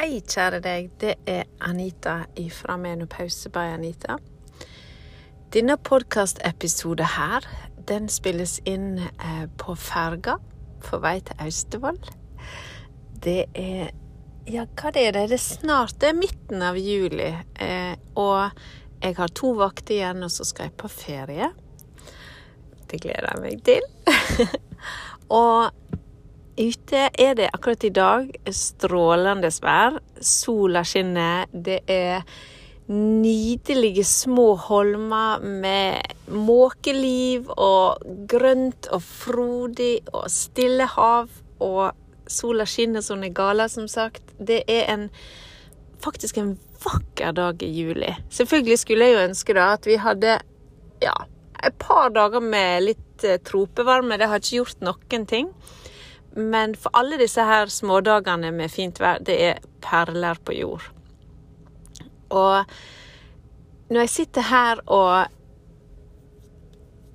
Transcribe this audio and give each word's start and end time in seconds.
Hei, 0.00 0.22
kjære 0.24 0.62
deg. 0.64 0.86
Det 0.96 1.10
er 1.28 1.42
Anita 1.60 2.22
fra 2.56 2.78
Menopause 2.80 3.50
by 3.52 3.66
Anita. 3.74 4.14
Denne 5.52 5.74
podkastepisoden 5.76 7.04
her, 7.18 7.44
den 7.84 8.08
spilles 8.08 8.54
inn 8.64 8.94
eh, 8.96 9.44
på 9.60 9.74
ferga 9.76 10.38
på 10.86 11.02
vei 11.04 11.18
til 11.20 11.44
Austevoll. 11.44 12.00
Det 13.12 13.44
er 13.52 13.92
Ja, 14.48 14.64
hva 14.64 14.94
det 14.96 15.04
er 15.04 15.12
det? 15.18 15.26
Det 15.34 15.36
er 15.36 15.44
snart 15.44 16.00
Det 16.00 16.08
er 16.08 16.16
midten 16.16 16.64
av 16.64 16.80
juli. 16.80 17.34
Eh, 17.60 17.92
og 18.16 18.56
jeg 19.02 19.18
har 19.20 19.36
to 19.36 19.52
vakter 19.60 19.98
igjen, 19.98 20.24
og 20.24 20.32
så 20.32 20.48
skal 20.48 20.70
jeg 20.70 20.78
på 20.80 20.88
ferie. 20.88 21.52
Det 22.88 23.04
gleder 23.04 23.34
jeg 23.34 23.44
meg 23.44 23.64
til. 23.68 24.56
og 25.44 25.99
Ute 26.60 27.06
er 27.16 27.36
det 27.38 27.46
akkurat 27.54 27.84
i 27.88 27.92
dag 27.94 28.32
strålende 28.52 29.48
vær. 29.64 29.94
Sola 30.20 30.82
skinner. 30.84 31.46
Det 31.52 31.78
er 31.88 32.26
nydelige 32.90 34.04
små 34.04 34.58
holmer 34.66 35.40
med 35.40 36.12
måkeliv 36.28 37.48
og 37.54 38.04
grønt 38.28 38.90
og 38.92 39.00
frodig 39.06 40.02
og 40.12 40.28
stille 40.28 40.84
hav. 40.98 41.32
Og 41.64 41.96
sola 42.28 42.68
skinner 42.68 43.00
som 43.00 43.24
en 43.24 43.34
gala, 43.34 43.68
som 43.72 43.88
sagt. 43.88 44.36
Det 44.36 44.60
er 44.68 44.92
en, 44.92 45.08
faktisk 46.04 46.42
en 46.42 46.58
vakker 46.84 47.32
dag 47.40 47.62
i 47.64 47.72
juli. 47.72 48.12
Selvfølgelig 48.28 48.82
skulle 48.84 49.08
jeg 49.08 49.16
jo 49.16 49.26
ønske 49.30 49.56
da 49.56 49.72
at 49.78 49.88
vi 49.88 49.96
hadde 49.96 50.36
ja, 51.00 51.16
et 51.64 51.80
par 51.80 52.12
dager 52.12 52.44
med 52.44 52.90
litt 52.90 53.24
eh, 53.24 53.40
tropevarme. 53.40 54.20
Det 54.20 54.28
har 54.28 54.44
ikke 54.44 54.58
gjort 54.60 54.90
noen 54.90 55.30
ting. 55.30 55.54
Men 56.36 56.76
for 56.78 56.94
alle 56.94 57.18
disse 57.18 57.42
her 57.42 57.70
smådagene 57.72 58.52
med 58.54 58.70
fint 58.70 59.00
vær, 59.02 59.18
det 59.18 59.36
er 59.50 59.60
perler 59.82 60.38
på 60.44 60.54
jord. 60.54 60.86
Og 62.30 62.64
når 63.90 64.04
jeg 64.04 64.14
sitter 64.14 64.46
her 64.46 64.82
og 64.86 65.26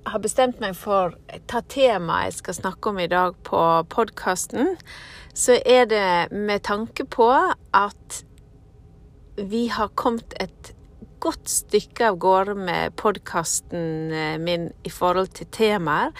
har 0.06 0.22
bestemt 0.22 0.60
meg 0.62 0.76
for 0.78 1.16
hva 1.32 1.62
temaet 1.72 2.28
jeg 2.28 2.38
skal 2.40 2.58
snakke 2.60 2.92
om 2.92 3.00
i 3.02 3.08
dag 3.10 3.34
på 3.48 3.60
podkasten, 3.90 4.76
så 5.36 5.58
er 5.66 5.88
det 5.90 6.32
med 6.32 6.62
tanke 6.68 7.08
på 7.08 7.30
at 7.74 8.22
vi 9.36 9.66
har 9.72 9.92
kommet 9.98 10.36
et 10.40 10.72
godt 11.20 11.48
stykke 11.50 12.12
av 12.12 12.18
gårde 12.22 12.54
med 12.60 12.94
podkasten 13.00 14.12
min 14.44 14.70
i 14.86 14.92
forhold 14.92 15.32
til 15.36 15.48
temaer. 15.52 16.12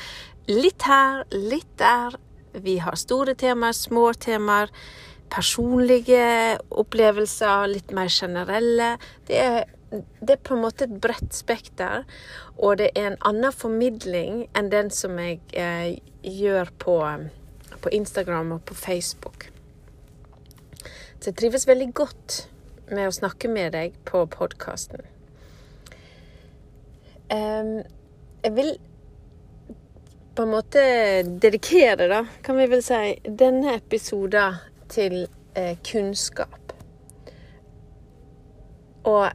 Litt 0.50 0.84
her, 0.88 1.22
litt 1.32 1.70
der, 1.80 2.16
vi 2.64 2.78
har 2.82 2.96
store 2.98 3.34
temaer, 3.38 3.76
små 3.76 4.10
temaer, 4.20 4.72
personlige 5.32 6.58
opplevelser, 6.70 7.66
litt 7.72 7.94
mer 7.94 8.10
generelle. 8.12 8.92
Det 9.26 9.40
er, 9.42 9.58
det 10.20 10.36
er 10.36 10.44
på 10.46 10.56
en 10.56 10.64
måte 10.64 10.86
et 10.86 10.98
bredt 11.02 11.34
spekter, 11.34 12.06
og 12.56 12.78
det 12.80 12.92
er 12.94 13.12
en 13.12 13.20
annen 13.28 13.54
formidling 13.54 14.46
enn 14.56 14.70
den 14.72 14.92
som 14.94 15.18
jeg 15.20 15.40
eh, 15.58 15.98
gjør 16.22 16.72
på, 16.82 16.96
på 17.82 17.94
Instagram 17.98 18.56
og 18.58 18.64
på 18.68 18.78
Facebook. 18.78 19.50
Så 21.18 21.32
jeg 21.32 21.40
trives 21.40 21.66
veldig 21.68 21.90
godt 21.96 22.46
med 22.92 23.08
å 23.08 23.14
snakke 23.14 23.50
med 23.50 23.74
deg 23.74 23.96
på 24.06 24.22
podkasten. 24.30 25.02
Um, 27.26 27.80
jeg 28.44 28.52
vil 28.54 28.76
på 30.36 30.44
en 30.44 30.52
måte 30.52 30.82
dedikere, 31.40 32.08
da, 32.10 32.20
kan 32.44 32.58
vi 32.58 32.68
vel 32.68 32.82
si, 32.84 33.16
denne 33.24 33.76
episoden 33.78 34.58
til 34.92 35.22
eh, 35.56 35.78
kunnskap. 35.86 36.74
Og 39.06 39.30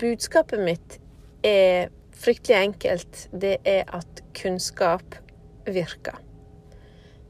budskapet 0.00 0.62
mitt 0.64 0.96
er 1.46 1.92
fryktelig 2.18 2.58
enkelt. 2.58 3.26
Det 3.30 3.56
er 3.68 3.84
at 3.94 4.22
kunnskap 4.38 5.18
virker. 5.66 6.18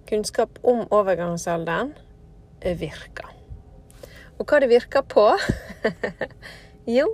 Kunnskap 0.08 0.60
om 0.62 0.84
overgangsalderen 0.92 1.92
virker. 2.62 3.28
Og 4.38 4.46
hva 4.46 4.62
det 4.62 4.70
virker 4.72 5.04
på? 5.06 5.26
jo, 6.98 7.10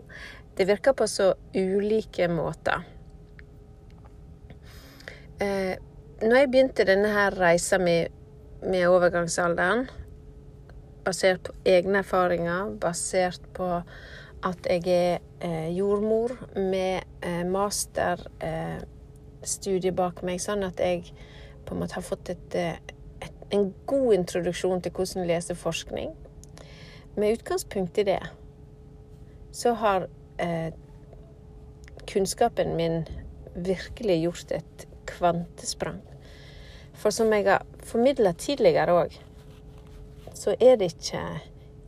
det 0.59 0.69
virker 0.69 0.95
på 0.97 1.09
så 1.11 1.33
ulike 1.57 2.29
måter. 2.31 2.87
Eh, 5.41 5.77
når 6.23 6.37
jeg 6.37 6.51
begynte 6.51 6.85
denne 6.89 7.09
her 7.15 7.31
reisa 7.39 7.79
med, 7.79 8.07
med 8.63 8.89
overgangsalderen, 8.91 9.89
basert 11.05 11.41
på 11.47 11.53
egne 11.65 11.99
erfaringer, 12.03 12.71
basert 12.81 13.41
på 13.55 13.83
at 14.43 14.67
jeg 14.67 14.83
er 14.91 15.19
eh, 15.41 15.77
jordmor 15.77 16.31
med 16.57 17.01
eh, 17.23 17.47
masterstudie 17.47 19.93
bak 19.95 20.23
meg, 20.27 20.41
sånn 20.43 20.63
at 20.67 20.81
jeg 20.83 21.15
på 21.67 21.75
en 21.75 21.81
måte 21.85 21.95
har 22.01 22.07
fått 22.07 22.29
et, 22.35 22.55
et, 22.55 22.93
en 23.55 23.75
god 23.87 24.15
introduksjon 24.19 24.81
til 24.83 24.93
hvordan 24.93 25.27
lese 25.31 25.55
forskning. 25.55 26.11
Med 27.15 27.33
utgangspunkt 27.39 27.99
i 28.03 28.05
det 28.11 28.25
så 29.55 29.71
har 29.79 30.01
eh, 30.43 30.71
kunnskapen 32.11 32.77
min 32.77 33.07
virkelig 33.55 34.23
gjort 34.23 34.53
et 34.59 34.88
kvantesprang. 35.09 36.01
For 36.99 37.15
som 37.15 37.33
jeg 37.33 37.47
har 37.47 37.67
formidla 37.87 38.33
tidligere 38.35 38.95
òg, 39.05 39.17
så 40.35 40.55
er 40.61 40.79
det 40.79 40.93
ikke 40.95 41.23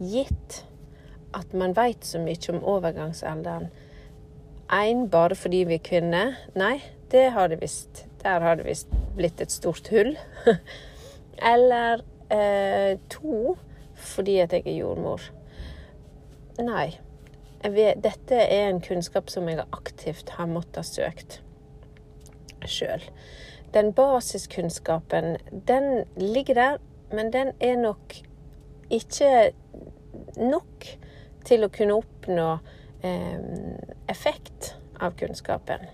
gitt 0.01 0.63
at 1.37 1.53
man 1.55 1.75
veit 1.77 2.07
så 2.07 2.21
mye 2.23 2.53
om 2.53 2.63
overgangsalderen. 2.75 3.69
Én 4.71 5.09
bare 5.11 5.35
fordi 5.35 5.65
vi 5.67 5.79
er 5.79 5.85
kvinner. 5.87 6.39
Nei, 6.59 6.79
det 7.11 7.31
har 7.35 7.51
det 7.51 7.61
visst. 7.63 8.05
Der 8.23 8.43
har 8.43 8.59
det 8.59 8.67
visst 8.69 8.91
blitt 9.17 9.41
et 9.43 9.53
stort 9.53 9.91
hull. 9.91 10.15
Eller 11.55 12.05
eh, 12.31 12.99
to 13.11 13.57
fordi 14.01 14.39
at 14.41 14.55
jeg 14.55 14.67
er 14.67 14.79
jordmor. 14.81 15.23
Nei. 16.63 16.89
Vet, 17.61 17.99
dette 18.01 18.39
er 18.41 18.71
en 18.71 18.81
kunnskap 18.81 19.29
som 19.31 19.49
jeg 19.51 19.67
aktivt 19.75 20.31
har 20.39 20.49
måttet 20.49 20.81
ha 20.81 20.87
søkt 20.87 21.41
sjøl. 22.69 23.05
Den 23.75 23.93
basiskunnskapen, 23.95 25.37
den 25.69 26.05
ligger 26.17 26.55
der, 26.55 26.77
men 27.13 27.33
den 27.33 27.53
er 27.61 27.77
nok 27.77 28.17
ikke 28.91 29.53
nok 30.37 30.87
til 31.47 31.65
å 31.65 31.71
kunne 31.73 31.97
oppnå 32.01 32.49
eh, 33.07 33.39
effekt 34.11 34.75
av 35.01 35.15
kunnskapen. 35.19 35.87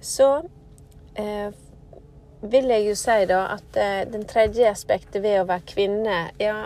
Så 0.00 0.28
eh, 1.18 1.50
vil 2.44 2.70
jeg 2.70 2.86
jo 2.88 2.94
si 2.98 3.18
da 3.30 3.40
at 3.56 3.80
eh, 3.80 4.04
den 4.10 4.26
tredje 4.28 4.70
aspektet 4.70 5.22
ved 5.24 5.40
å 5.42 5.48
være 5.48 5.68
kvinne, 5.74 6.18
ja, 6.40 6.64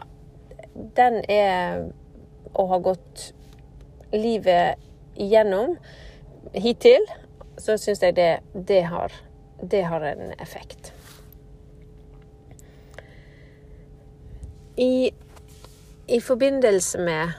den 0.75 1.23
er 1.31 1.89
å 2.55 2.67
ha 2.71 2.79
gått 2.83 3.31
livet 4.15 4.79
igjennom 5.19 5.75
hittil 6.55 7.05
så 7.59 7.77
syns 7.79 8.03
jeg 8.03 8.17
det, 8.17 8.31
det, 8.55 8.83
har, 8.91 9.13
det 9.63 9.83
har 9.91 10.05
en 10.07 10.33
effekt. 10.39 10.93
I, 14.79 15.11
I, 16.07 16.21
forbindelse 16.21 17.01
med 17.03 17.33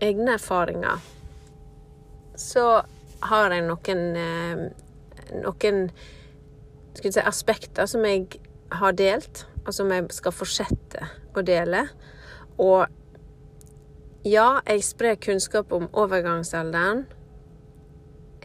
egne 0.00 0.38
erfaringer 0.38 1.02
så 2.40 2.64
har 3.28 3.52
jeg 3.52 3.66
noen, 3.66 4.00
eh, 4.16 4.62
noen 5.44 5.82
si, 6.96 7.20
aspekter 7.20 7.86
som 7.88 8.06
jeg 8.08 8.40
har 8.72 8.96
delt, 8.96 9.44
og 9.66 9.76
som 9.76 9.92
jeg 9.92 10.08
skal 10.16 10.32
fortsette 10.32 11.10
å 11.36 11.44
dele. 11.44 11.84
Og 12.56 12.86
ja, 14.24 14.48
jeg 14.64 14.84
sprer 14.88 15.20
kunnskap 15.20 15.72
om 15.76 15.90
overgangsalderen 15.92 17.04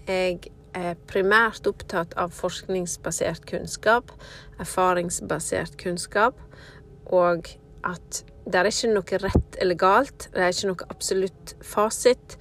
jeg 0.10 0.52
er 0.78 0.98
primært 1.10 1.68
opptatt 1.70 2.14
av 2.20 2.34
forskningsbasert 2.36 3.46
kunnskap, 3.50 4.12
erfaringsbasert 4.62 5.78
kunnskap, 5.82 6.38
og 7.06 7.50
at 7.88 8.24
det 8.50 8.60
er 8.60 8.70
ikke 8.70 8.92
noe 8.94 9.22
rett 9.24 9.58
eller 9.62 9.78
galt, 9.80 10.30
det 10.34 10.44
er 10.44 10.54
ikke 10.54 10.72
noe 10.72 10.90
absolutt 10.90 11.56
fasit. 11.66 12.38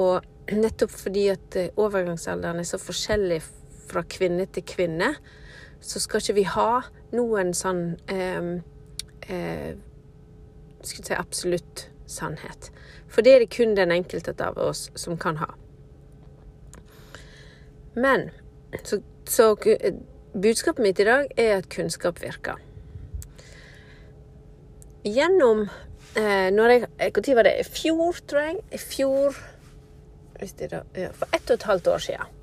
Og 0.00 0.24
nettopp 0.52 0.92
fordi 0.94 1.26
at 1.32 1.56
overgangsalderen 1.76 2.62
er 2.62 2.68
så 2.68 2.80
forskjellig 2.80 3.42
fra 3.90 4.04
kvinne 4.08 4.46
til 4.48 4.64
kvinne, 4.66 5.12
så 5.82 6.00
skal 6.00 6.22
ikke 6.22 6.38
vi 6.38 6.46
ha 6.48 6.82
noen 7.12 7.52
sånn 7.56 7.82
eh, 8.10 8.52
eh, 9.28 9.72
Skal 10.82 11.06
si 11.06 11.14
absolutt 11.14 11.84
sannhet. 12.10 12.72
For 13.06 13.22
det 13.22 13.34
er 13.34 13.44
det 13.44 13.52
kun 13.54 13.76
den 13.78 13.92
enkelte 13.94 14.34
av 14.42 14.56
oss 14.58 14.88
som 14.98 15.14
kan 15.14 15.38
ha. 15.38 15.52
Men 17.94 18.30
så, 18.84 19.00
så 19.28 19.54
budskapet 20.32 20.82
mitt 20.82 21.00
i 21.00 21.04
dag 21.04 21.32
er 21.36 21.56
at 21.58 21.68
kunnskap 21.72 22.22
virker. 22.22 22.60
gjennom 25.04 25.66
eh, 26.16 26.50
når 26.54 26.68
jeg, 26.70 27.14
Når 27.14 27.34
var 27.36 27.42
det? 27.42 27.56
I 27.60 27.64
fjor, 27.64 28.20
tror 28.26 28.40
jeg. 28.40 28.60
I 28.72 28.78
fjor 28.78 29.40
da, 30.42 30.82
ja, 30.96 31.10
For 31.14 31.28
ett 31.34 31.50
og 31.50 31.54
et 31.54 31.62
halvt 31.62 31.86
år 31.86 31.98
siden. 31.98 32.38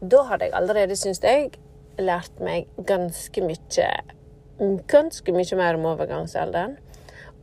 Da 0.00 0.22
hadde 0.26 0.44
jeg 0.48 0.54
allerede, 0.54 0.96
syns 0.96 1.20
jeg, 1.22 1.52
lært 1.98 2.40
meg 2.40 2.66
ganske 2.86 3.44
mye 3.44 3.90
Ganske 4.90 5.32
mye 5.32 5.56
mer 5.56 5.78
om 5.78 5.86
overgangsalderen. 5.88 6.74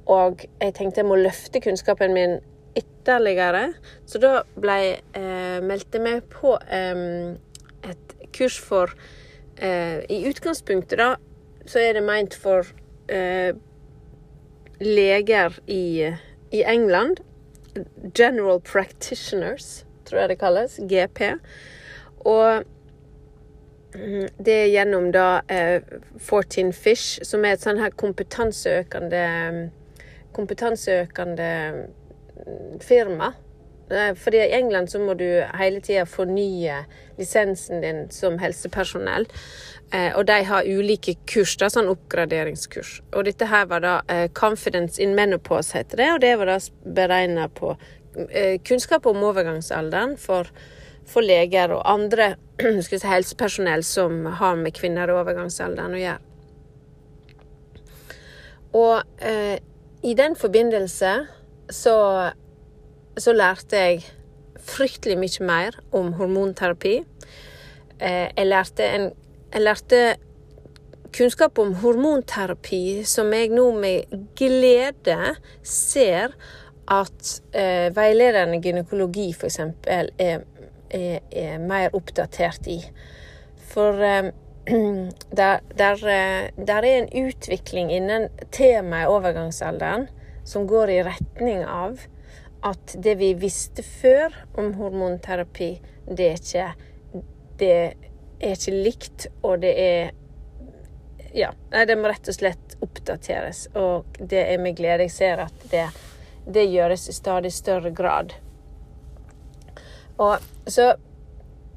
Og 0.05 0.43
jeg 0.61 0.73
tenkte 0.77 1.01
jeg 1.01 1.07
må 1.09 1.15
løfte 1.17 1.61
kunnskapen 1.63 2.13
min 2.13 2.37
ytterligere. 3.07 3.73
Så 4.05 4.19
da 4.19 4.41
ble 4.59 4.99
eh, 5.15 5.59
meldte 5.63 5.99
meg 6.03 6.27
på 6.31 6.57
eh, 6.69 7.35
et 7.87 8.15
kurs 8.35 8.59
for 8.59 8.91
eh, 9.57 10.03
I 10.09 10.25
utgangspunktet, 10.27 10.99
da, 10.99 11.15
så 11.67 11.79
er 11.79 11.97
det 11.97 12.03
meint 12.03 12.35
for 12.35 12.67
eh, 13.07 13.55
leger 14.79 15.59
i, 15.67 16.11
i, 16.51 16.63
England. 16.63 17.23
General 18.17 18.59
Practitioners, 18.59 19.85
tror 20.05 20.21
jeg 20.21 20.29
det 20.29 20.39
kalles. 20.41 20.79
GP. 20.89 21.37
Og 22.25 22.63
mm, 23.93 24.27
det 24.41 24.53
er 24.53 24.71
gjennom 24.73 25.11
da 25.13 25.41
eh, 25.47 25.81
14 26.17 26.73
Fish, 26.73 27.21
som 27.23 27.45
er 27.45 27.55
et 27.55 27.63
sånn 27.63 27.79
her 27.81 27.93
kompetanseøkende 27.95 29.25
kompetanseøkende 30.37 31.47
firma. 32.83 33.33
Fordi 34.19 34.37
I 34.37 34.51
England 34.51 34.91
så 34.91 34.99
må 34.99 35.13
du 35.15 35.27
hele 35.55 35.79
tida 35.79 36.03
fornye 36.05 36.81
lisensen 37.17 37.81
din 37.81 38.09
som 38.11 38.35
helsepersonell. 38.41 39.27
Eh, 39.93 40.11
og 40.17 40.25
de 40.27 40.41
har 40.43 40.67
ulike 40.67 41.13
kurs, 41.29 41.53
da, 41.57 41.69
sånn 41.71 41.87
oppgraderingskurs. 41.87 42.97
Og 43.15 43.23
dette 43.29 43.47
her 43.47 43.69
var 43.71 43.83
da 43.85 43.93
eh, 44.11 44.25
Confidence 44.35 44.99
in 45.03 45.15
Menopause, 45.15 45.77
heter 45.77 46.01
det. 46.01 46.09
Og 46.13 46.19
det 46.25 46.33
var 46.41 46.51
da 46.51 46.57
beregna 46.97 47.47
på 47.47 47.77
eh, 48.27 48.57
kunnskap 48.67 49.07
om 49.07 49.23
overgangsalderen 49.29 50.17
for, 50.19 50.51
for 51.07 51.23
leger 51.23 51.71
og 51.77 51.85
andre 51.87 52.33
si, 52.83 52.99
helsepersonell 53.07 53.87
som 53.87 54.25
har 54.41 54.59
med 54.59 54.75
kvinner 54.75 55.07
i 55.07 55.15
overgangsalderen 55.15 55.95
å 55.95 56.03
gjøre. 56.03 56.23
Og 58.75 59.23
eh, 59.23 59.57
i 60.03 60.13
den 60.13 60.35
forbindelse 60.35 61.13
så, 61.69 61.97
så 63.17 63.33
lærte 63.33 63.81
jeg 63.81 64.05
fryktelig 64.67 65.17
mye 65.19 65.47
mer 65.47 65.79
om 65.95 66.13
hormonterapi. 66.17 66.97
Eh, 67.99 68.27
jeg 68.37 68.47
lærte 68.47 68.87
en 68.95 69.09
jeg 69.53 69.63
lærte 69.63 69.99
kunnskap 71.15 71.59
om 71.59 71.73
hormonterapi 71.81 73.03
som 73.07 73.31
jeg 73.33 73.53
nå 73.55 73.69
med 73.79 74.17
glede 74.35 75.35
ser 75.63 76.35
at 76.91 77.31
eh, 77.55 77.87
veilederen 77.95 78.55
i 78.55 78.59
gynekologi 78.63 79.29
f.eks. 79.33 79.59
Er, 79.87 80.11
er, 80.19 80.43
er 80.91 81.63
mer 81.63 81.95
oppdatert 81.95 82.67
i. 82.71 82.77
For 83.71 84.03
eh, 84.03 84.29
der, 85.39 85.63
der, 85.77 86.03
eh, 86.11 86.49
der, 86.67 86.83
er 86.83 87.01
en 87.01 87.09
utvikling 87.27 87.91
innen 87.95 88.27
temaet 88.51 89.07
overgangsalderen 89.07 90.07
som 90.47 90.67
går 90.67 90.93
i 90.93 91.01
retning 91.03 91.65
av 91.67 91.99
at 92.65 92.95
det 93.03 93.17
vi 93.19 93.33
visste 93.37 93.83
før 93.85 94.33
om 94.57 94.73
hormonterapi, 94.79 95.71
det 96.07 96.29
er 96.31 96.39
ikke 96.39 96.67
det 97.57 97.73
er 98.39 98.53
ikke 98.53 98.73
likt, 98.85 99.27
og 99.43 99.61
det 99.65 99.73
er 99.81 100.15
Ja. 101.33 101.51
Det 101.69 101.97
må 101.99 102.07
rett 102.07 102.29
og 102.31 102.33
slett 102.33 102.77
oppdateres. 102.81 103.67
Og 103.75 104.05
det 104.17 104.39
er 104.53 104.57
med 104.57 104.77
glede 104.77 105.05
jeg 105.05 105.11
ser 105.11 105.41
at 105.43 105.65
det, 105.69 105.83
det 106.45 106.63
gjøres 106.71 107.09
i 107.09 107.13
stadig 107.13 107.51
større 107.53 107.91
grad. 107.91 108.33
Og 110.17 110.39
så 110.65 110.95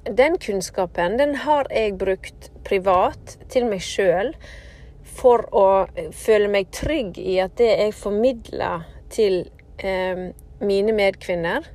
den 0.06 0.38
kunnskapen, 0.38 1.18
den 1.18 1.34
har 1.44 1.66
jeg 1.70 1.98
brukt 1.98 2.48
privat 2.64 3.36
til 3.52 3.66
meg 3.68 3.82
sjøl 3.84 4.32
for 5.16 5.46
å 5.56 5.66
føle 6.16 6.48
meg 6.52 6.70
trygg 6.74 7.18
i 7.18 7.38
at 7.42 7.56
det 7.58 7.72
jeg 7.72 7.96
formidler 7.98 8.86
til 9.12 9.42
eh, 9.82 10.30
mine 10.60 10.94
medkvinner, 10.96 11.66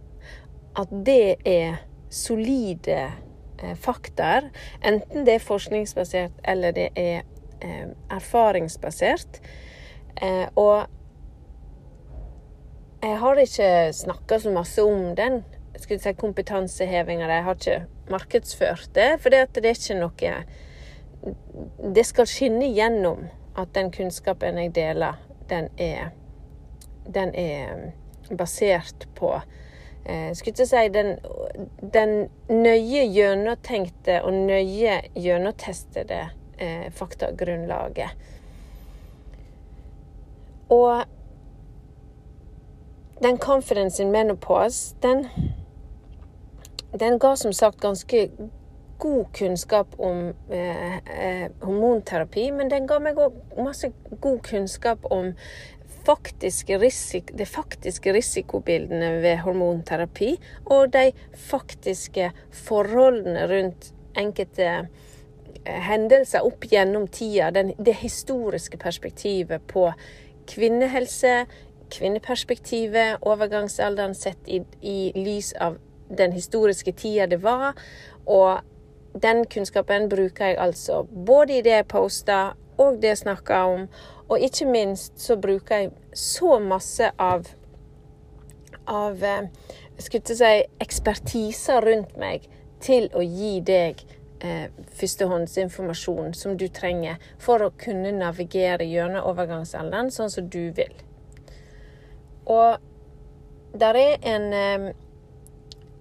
at 0.75 0.91
det 1.07 1.37
er 1.47 1.79
solide 2.11 3.11
Eh, 3.57 3.75
faktaer. 3.75 4.49
Enten 4.81 5.25
det 5.25 5.37
er 5.37 5.43
forskningsbasert 5.43 6.41
eller 6.43 6.71
det 6.75 6.89
er 6.95 7.23
eh, 7.63 7.87
erfaringsbasert. 8.11 9.39
Eh, 10.21 10.47
og 10.55 10.85
jeg 13.03 13.17
har 13.21 13.39
ikke 13.39 13.69
snakka 13.93 14.39
så 14.39 14.51
masse 14.51 14.83
om 14.83 15.15
den 15.15 15.43
si 15.79 16.13
kompetansehevinga. 16.19 17.29
Jeg 17.31 17.43
har 17.43 17.55
ikke 17.55 18.11
markedsført 18.11 18.89
det, 18.95 19.09
for 19.21 19.29
det 19.29 19.45
er 19.63 19.71
ikke 19.71 19.99
noe 19.99 20.35
Det 21.95 22.03
skal 22.03 22.27
skinne 22.27 22.67
gjennom 22.73 23.27
at 23.57 23.71
den 23.75 23.91
kunnskapen 23.91 24.57
jeg 24.57 24.75
deler, 24.75 25.21
den 25.49 25.69
er, 25.77 26.09
den 27.05 27.35
er 27.35 27.91
basert 28.37 29.07
på 29.15 29.35
eh, 30.05 30.35
skulle 30.35 30.53
ikke 30.53 30.65
si 30.65 30.87
den, 30.93 31.17
den 31.93 32.29
nøye 32.49 33.05
gjennomtenkte 33.13 34.21
og 34.23 34.33
nøye 34.33 34.99
gjennomtestede 35.15 36.21
eh, 36.57 36.91
faktagrunnlaget. 36.91 38.09
Og 40.69 41.03
den 43.23 43.37
confidence 43.37 44.03
in 44.03 44.11
menopause, 44.11 44.95
den, 45.01 45.27
den 46.99 47.19
ga 47.19 47.35
som 47.35 47.53
sagt 47.53 47.81
ganske 47.81 48.29
god 49.05 49.25
kunnskap 49.37 49.99
om 50.01 50.33
eh, 50.49 50.97
eh, 50.97 51.47
hormonterapi, 51.61 52.49
men 52.57 52.71
den 52.71 52.87
ga 52.89 52.97
meg 53.03 53.19
òg 53.21 53.37
masse 53.61 53.91
god 54.09 54.41
kunnskap 54.47 55.05
om 55.13 55.33
faktiske 56.05 56.77
risik 56.81 57.31
de 57.37 57.45
faktiske 57.49 58.13
risikobildene 58.13 59.11
ved 59.23 59.41
hormonterapi 59.45 60.35
og 60.65 60.91
de 60.93 61.11
faktiske 61.49 62.31
forholdene 62.65 63.45
rundt 63.49 63.91
enkelte 64.17 64.67
eh, 64.73 65.79
hendelser 65.89 66.45
opp 66.45 66.65
gjennom 66.71 67.05
tida. 67.07 67.51
Den, 67.53 67.73
det 67.77 67.99
historiske 68.01 68.81
perspektivet 68.81 69.65
på 69.69 69.91
kvinnehelse, 70.49 71.43
kvinneperspektivet, 71.93 73.21
overgangsalderen 73.21 74.17
sett 74.17 74.49
i, 74.49 74.63
i 74.81 75.11
lys 75.17 75.53
av 75.61 75.77
den 76.09 76.33
historiske 76.33 76.93
tida 76.97 77.29
det 77.29 77.41
var. 77.45 77.73
Og 78.25 78.61
den 79.21 79.45
kunnskapen 79.45 80.09
bruker 80.09 80.51
jeg 80.51 80.57
altså 80.59 81.03
både 81.03 81.57
i 81.57 81.61
det 81.61 81.71
jeg 81.71 81.87
poster, 81.87 82.55
og 82.77 82.99
det 83.01 83.13
jeg 83.13 83.17
snakker 83.17 83.55
om. 83.55 83.87
Og 84.29 84.39
ikke 84.39 84.65
minst 84.65 85.21
så 85.21 85.37
bruker 85.39 85.85
jeg 85.85 85.91
så 86.13 86.59
masse 86.59 87.11
av 87.19 87.47
av 88.85 89.23
eh, 89.23 89.47
skulle 89.97 90.35
si, 90.35 90.51
ekspertiser 90.79 91.81
rundt 91.81 92.17
meg 92.21 92.45
til 92.83 93.07
å 93.15 93.23
gi 93.23 93.59
deg 93.65 94.01
eh, 94.45 94.67
førstehåndsinformasjon 94.99 96.35
som 96.37 96.57
du 96.57 96.67
trenger 96.69 97.21
for 97.41 97.65
å 97.65 97.71
kunne 97.81 98.13
navigere 98.13 98.85
gjennom 98.85 99.25
overgangsalderen 99.31 100.11
sånn 100.13 100.33
som 100.33 100.49
du 100.49 100.69
vil. 100.75 100.93
Og 102.45 102.77
der 103.75 104.01
er 104.01 104.29
en 104.35 104.53
eh, 104.53 104.93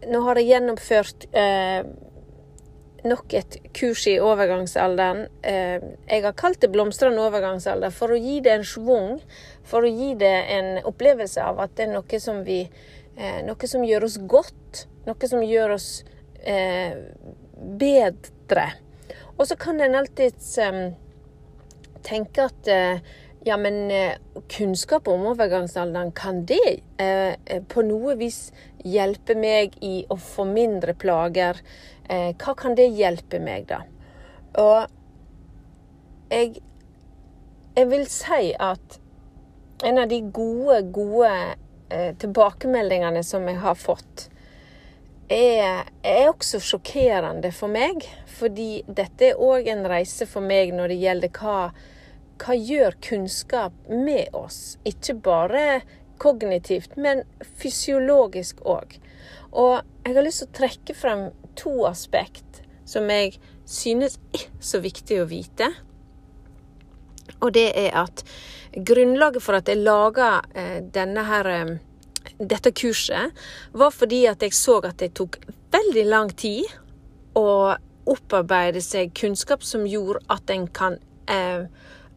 Nå 0.05 0.19
har 0.21 0.37
jeg 0.37 0.51
gjennomført 0.51 1.25
eh, 1.33 1.87
nok 3.05 3.35
et 3.37 3.57
kurs 3.77 4.07
i 4.09 4.17
overgangsalderen. 4.23 5.27
Eh, 5.43 5.83
jeg 6.09 6.25
har 6.25 6.33
kalt 6.33 6.61
det 6.61 6.71
'blomstrende 6.73 7.21
overgangsalder' 7.21 7.93
for 7.93 8.15
å 8.15 8.21
gi 8.21 8.41
det 8.41 8.53
en 8.53 8.65
schwung. 8.65 9.21
For 9.63 9.85
å 9.85 9.91
gi 9.91 10.15
det 10.15 10.35
en 10.57 10.85
opplevelse 10.85 11.43
av 11.43 11.61
at 11.61 11.77
det 11.77 11.87
er 11.87 11.93
noe 11.93 12.21
som 12.21 12.45
vi 12.45 12.63
eh, 13.17 13.43
Noe 13.45 13.67
som 13.67 13.85
gjør 13.85 14.05
oss 14.05 14.19
godt. 14.19 14.87
Noe 15.07 15.29
som 15.29 15.43
gjør 15.43 15.77
oss 15.77 16.05
eh, 16.43 16.97
bedre. 17.57 18.73
Og 19.39 19.47
så 19.47 19.57
kan 19.57 19.81
en 19.81 19.95
alltids 19.95 20.59
tenke 22.03 22.45
at 22.45 22.69
ja, 23.45 23.57
men 23.57 23.91
kunnskap 24.49 25.09
om 25.09 25.27
overgangsalderen, 25.27 26.13
kan 26.13 26.45
det 26.47 26.85
på 27.69 27.83
noe 27.83 28.15
vis 28.17 28.53
hjelpe 28.85 29.37
meg 29.39 29.77
i 29.85 30.05
å 30.11 30.17
få 30.21 30.47
mindre 30.49 30.95
plager? 30.99 31.61
Eh, 32.09 32.33
hva 32.39 32.55
kan 32.59 32.77
det 32.79 32.91
hjelpe 32.95 33.41
meg, 33.43 33.67
da? 33.71 33.81
Og 34.61 34.87
jeg, 36.31 36.61
jeg 37.75 37.91
vil 37.91 38.07
si 38.11 38.53
at 38.53 39.01
en 39.85 39.99
av 40.01 40.09
de 40.09 40.21
gode, 40.35 40.83
gode 40.95 41.33
eh, 41.91 42.13
tilbakemeldingene 42.21 43.25
som 43.27 43.49
jeg 43.51 43.61
har 43.65 43.81
fått, 43.81 44.29
er, 45.33 45.89
er, 46.05 46.29
også 46.29 46.61
sjokkerende 46.61 47.51
for 47.57 47.73
meg. 47.73 48.05
Fordi 48.39 48.85
dette 48.87 49.33
er 49.33 49.43
òg 49.43 49.69
en 49.73 49.85
reise 49.89 50.29
for 50.29 50.45
meg 50.45 50.75
når 50.77 50.93
det 50.93 51.03
gjelder 51.03 51.37
hva 51.41 51.59
hva 52.41 52.55
gjør 52.59 52.97
kunnskap 53.03 53.75
med 53.89 54.35
oss? 54.35 54.77
Ikke 54.85 55.15
bare 55.15 55.83
kognitivt, 56.23 56.97
men 56.97 57.25
fysiologisk 57.61 58.63
òg. 58.67 58.99
Og 59.53 59.81
jeg 60.05 60.17
har 60.17 60.27
lyst 60.27 60.43
til 60.43 60.51
å 60.51 60.59
trekke 60.59 60.97
frem 60.99 61.25
to 61.59 61.85
aspekt 61.89 62.63
som 62.89 63.09
jeg 63.11 63.39
synes 63.65 64.19
er 64.35 64.49
så 64.61 64.81
viktig 64.85 65.23
å 65.23 65.29
vite. 65.31 65.71
Og 67.41 67.53
det 67.57 67.71
er 67.79 67.95
at 68.05 68.25
grunnlaget 68.75 69.45
for 69.45 69.59
at 69.59 69.69
jeg 69.71 69.85
laga 69.85 70.39
eh, 70.55 70.81
denne 70.95 71.25
her 71.29 71.51
eh, 71.51 71.75
dette 72.41 72.73
kurset, 72.75 73.33
var 73.73 73.93
fordi 73.95 74.25
at 74.27 74.43
jeg 74.43 74.57
så 74.57 74.81
at 74.85 74.99
det 75.03 75.15
tok 75.19 75.39
veldig 75.75 76.05
lang 76.09 76.33
tid 76.37 76.67
å 77.39 77.75
opparbeide 78.11 78.83
seg 78.85 79.15
kunnskap 79.17 79.65
som 79.65 79.87
gjorde 79.89 80.23
at 80.33 80.51
en 80.53 80.67
kan 80.69 80.99
eh, 81.31 81.67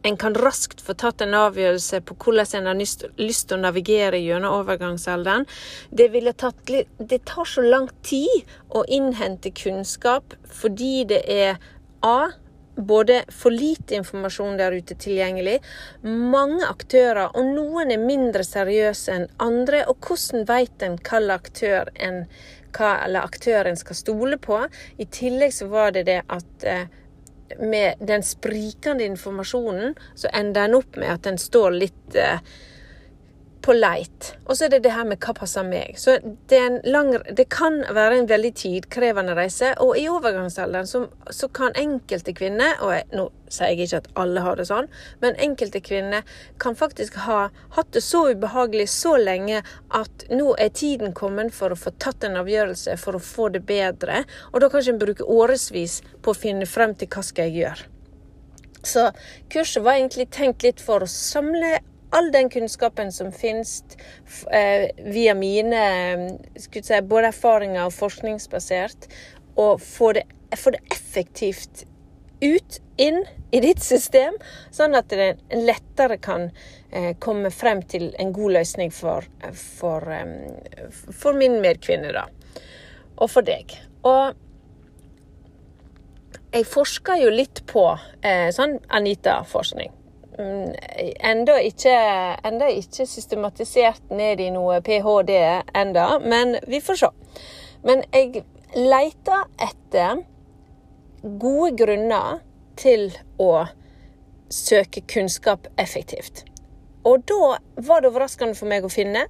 en 0.08 0.16
kan 0.16 0.34
raskt 0.34 0.80
få 0.84 0.96
tatt 0.96 1.20
en 1.24 1.36
avgjørelse 1.36 2.00
på 2.08 2.16
hvordan 2.24 2.56
en 2.60 2.70
har 2.70 2.78
lyst 2.80 3.48
til 3.48 3.58
å 3.58 3.60
navigere 3.60 4.20
gjennom 4.22 4.56
overgangsalderen. 4.62 5.44
Det, 5.90 6.08
tatt, 6.40 6.74
det 6.98 7.22
tar 7.28 7.48
så 7.48 7.64
lang 7.64 7.90
tid 8.06 8.48
å 8.72 8.86
innhente 8.88 9.52
kunnskap 9.52 10.36
fordi 10.60 11.04
det 11.12 11.24
er 11.28 11.58
A 12.06 12.30
både 12.78 13.24
for 13.34 13.50
lite 13.50 13.96
informasjon 13.98 14.56
der 14.56 14.76
ute 14.78 14.94
tilgjengelig, 14.94 15.56
mange 16.04 16.62
aktører, 16.62 17.32
og 17.34 17.48
noen 17.56 17.90
er 17.90 17.98
mindre 17.98 18.46
seriøse 18.46 19.16
enn 19.16 19.26
andre. 19.42 19.82
Og 19.90 19.98
hvordan 19.98 20.46
vet 20.46 20.86
en 20.86 20.94
hvilken 20.94 21.34
aktør 21.34 21.90
en 21.98 22.22
hva 22.76 22.92
eller 23.02 23.26
aktør 23.26 23.66
en 23.66 23.80
skal 23.80 23.98
stole 23.98 24.38
på? 24.38 24.60
I 25.02 25.08
tillegg 25.10 25.56
så 25.58 25.66
var 25.72 25.96
det 25.96 26.06
det 26.06 26.20
at 26.30 26.68
eh, 26.68 26.86
med 27.58 28.00
den 28.00 28.22
sprikende 28.22 29.04
informasjonen, 29.04 29.94
så 30.14 30.28
ender 30.34 30.68
en 30.68 30.78
opp 30.78 30.96
med 30.96 31.12
at 31.14 31.26
en 31.30 31.38
står 31.40 31.76
litt 31.78 32.18
eh, 32.18 32.40
på 33.68 33.74
leit. 33.76 34.30
Og 34.48 34.56
så 34.56 34.64
er 34.64 34.70
det 34.72 34.78
det 34.86 34.94
her 34.96 35.04
med 35.04 35.20
hva 35.20 35.34
passer 35.36 35.66
meg. 35.66 35.98
Så 36.00 36.14
det, 36.48 36.60
lang, 36.88 37.10
det 37.36 37.44
kan 37.52 37.82
være 37.84 38.22
en 38.22 38.28
veldig 38.30 38.50
tidkrevende 38.56 39.34
reise. 39.36 39.74
Og 39.84 39.98
i 40.00 40.06
overgangsalderen 40.08 40.88
så, 40.88 41.02
så 41.28 41.50
kan 41.52 41.76
enkelte 41.76 42.32
kvinner, 42.36 42.78
og 42.80 42.94
jeg, 42.94 43.04
nå 43.12 43.26
sier 43.52 43.74
jeg 43.74 43.88
ikke 43.88 44.00
at 44.00 44.08
alle 44.22 44.44
har 44.44 44.56
det 44.56 44.66
sånn, 44.68 44.88
men 45.20 45.36
enkelte 45.44 45.82
kvinner 45.84 46.24
kan 46.60 46.76
faktisk 46.76 47.18
ha 47.26 47.50
hatt 47.76 47.92
det 47.96 48.02
så 48.04 48.26
ubehagelig 48.32 48.88
så 48.92 49.14
lenge 49.20 49.60
at 49.96 50.24
nå 50.32 50.54
er 50.60 50.72
tiden 50.72 51.12
kommet 51.16 51.52
for 51.56 51.72
å 51.72 51.78
få 51.80 51.92
tatt 52.00 52.24
en 52.24 52.40
avgjørelse 52.40 52.96
for 53.00 53.16
å 53.16 53.22
få 53.24 53.50
det 53.52 53.66
bedre. 53.68 54.22
Og 54.54 54.64
da 54.64 54.72
kan 54.72 54.80
ikke 54.80 54.96
en 54.96 55.04
bruke 55.04 55.28
årevis 55.28 56.00
på 56.24 56.32
å 56.32 56.40
finne 56.40 56.68
frem 56.68 56.96
til 56.96 57.12
hva 57.12 57.24
skal 57.24 57.50
jeg 57.50 57.66
gjøre. 57.66 57.92
Så 58.88 59.10
kurset 59.52 59.84
var 59.84 59.98
egentlig 59.98 60.30
tenkt 60.32 60.64
litt 60.64 60.80
for 60.80 61.04
å 61.04 61.12
samle 61.12 61.76
all 62.10 62.30
den 62.32 62.50
kunnskapen 62.50 63.12
som 63.12 63.32
finnes 63.32 63.82
eh, 64.50 64.88
via 65.04 65.34
mine 65.34 65.82
si, 66.56 67.00
både 67.02 67.30
erfaringer 67.32 67.86
og 67.86 67.94
forskningsbasert, 67.96 69.08
og 69.58 69.82
få 69.82 70.12
det, 70.16 70.24
få 70.56 70.72
det, 70.74 70.82
effektivt 70.94 71.84
ut, 72.42 72.80
inn 72.98 73.24
i 73.50 73.60
ditt 73.62 73.82
system, 73.82 74.34
sånn 74.74 74.96
at 74.98 75.10
det 75.10 75.36
lettere 75.54 76.18
kan 76.22 76.48
eh, 76.90 77.14
komme 77.22 77.50
frem 77.54 77.82
til 77.86 78.10
en 78.18 78.32
god 78.34 78.58
løsning 78.58 78.92
for, 78.94 79.26
for, 79.54 80.06
eh, 80.14 80.88
for 81.10 81.38
min 81.38 81.60
medkvinne, 81.62 82.12
da. 82.14 82.26
Og 83.18 83.30
for 83.30 83.46
deg. 83.46 83.74
Og 84.06 84.34
jeg 86.54 86.64
forsker 86.64 87.22
jo 87.22 87.30
litt 87.34 87.64
på 87.68 87.84
eh, 88.22 88.48
sånn 88.54 88.78
Anita-forskning. 88.94 89.97
Enda 90.38 91.56
ikke, 91.66 91.94
enda 92.46 92.68
ikke 92.70 93.06
systematisert 93.10 94.12
ned 94.14 94.40
i 94.40 94.50
noe 94.54 94.78
ph.d. 94.86 95.38
enda, 95.74 96.06
men 96.22 96.54
vi 96.70 96.78
får 96.84 97.00
se. 97.00 97.10
Men 97.82 98.04
jeg 98.14 98.44
leter 98.76 99.48
etter 99.68 100.22
gode 101.42 101.72
grunner 101.80 102.38
til 102.78 103.10
å 103.42 103.66
søke 104.52 105.02
kunnskap 105.10 105.66
effektivt. 105.78 106.44
Og 107.08 107.22
da 107.30 107.56
var 107.86 108.02
det 108.02 108.10
overraskende 108.10 108.56
for 108.58 108.68
meg 108.68 108.84
å 108.84 108.90
finne 108.92 109.24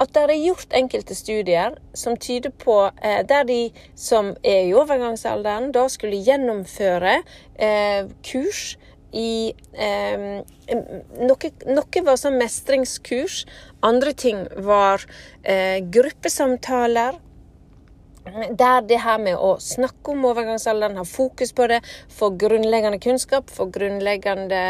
at 0.00 0.12
det 0.14 0.22
er 0.24 0.40
gjort 0.40 0.76
enkelte 0.76 1.14
studier 1.14 1.76
som 1.94 2.16
tyder 2.18 2.52
på 2.64 2.76
eh, 3.02 3.20
der 3.28 3.44
de 3.46 3.60
som 3.94 4.32
er 4.42 4.70
i 4.70 4.74
overgangsalderen, 4.74 5.70
da 5.76 5.86
skulle 5.92 6.22
gjennomføre 6.26 7.20
eh, 7.60 8.08
kurs 8.26 8.74
i 9.12 9.52
eh, 9.72 10.42
noe, 11.20 11.50
noe, 11.66 12.04
var 12.06 12.20
sånn 12.20 12.38
mestringskurs. 12.40 13.42
Andre 13.86 14.14
ting 14.14 14.44
var 14.66 15.04
eh, 15.42 15.80
gruppesamtaler. 15.82 17.18
Der 18.30 18.82
det 18.86 19.00
her 19.02 19.18
med 19.18 19.40
å 19.40 19.54
snakke 19.62 20.12
om 20.12 20.26
overgangsalderen, 20.28 20.98
ha 21.00 21.06
fokus 21.08 21.54
på 21.56 21.66
det, 21.72 21.80
få 22.12 22.30
grunnleggende 22.38 23.00
kunnskap, 23.02 23.50
få 23.50 23.66
grunnleggende 23.72 24.64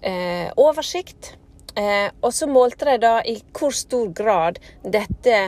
eh, 0.00 0.48
oversikt. 0.56 1.34
Eh, 1.74 2.08
og 2.22 2.30
så 2.32 2.46
målte 2.46 2.86
de 2.86 2.98
da 3.02 3.16
i 3.26 3.40
hvor 3.52 3.74
stor 3.74 4.12
grad 4.14 4.60
dette 4.82 5.40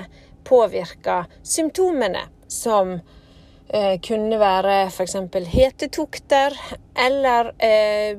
påvirka 0.47 1.25
symptomene 1.47 2.27
som 2.51 2.99
eh, 3.77 3.99
kunne 4.09 4.39
være 4.41 4.87
f.eks. 4.91 5.17
hetetokter, 5.53 6.57
eller 7.07 7.51
eh, 7.63 8.19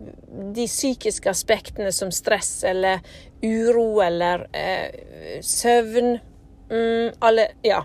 de 0.56 0.66
psykiske 0.66 1.30
aspektene 1.30 1.92
som 1.92 2.12
stress 2.12 2.64
eller 2.64 3.00
uro 3.44 4.02
eller 4.06 4.46
eh, 4.54 5.42
søvn. 5.42 6.18
Mm, 6.70 7.16
alle 7.22 7.48
Ja. 7.64 7.82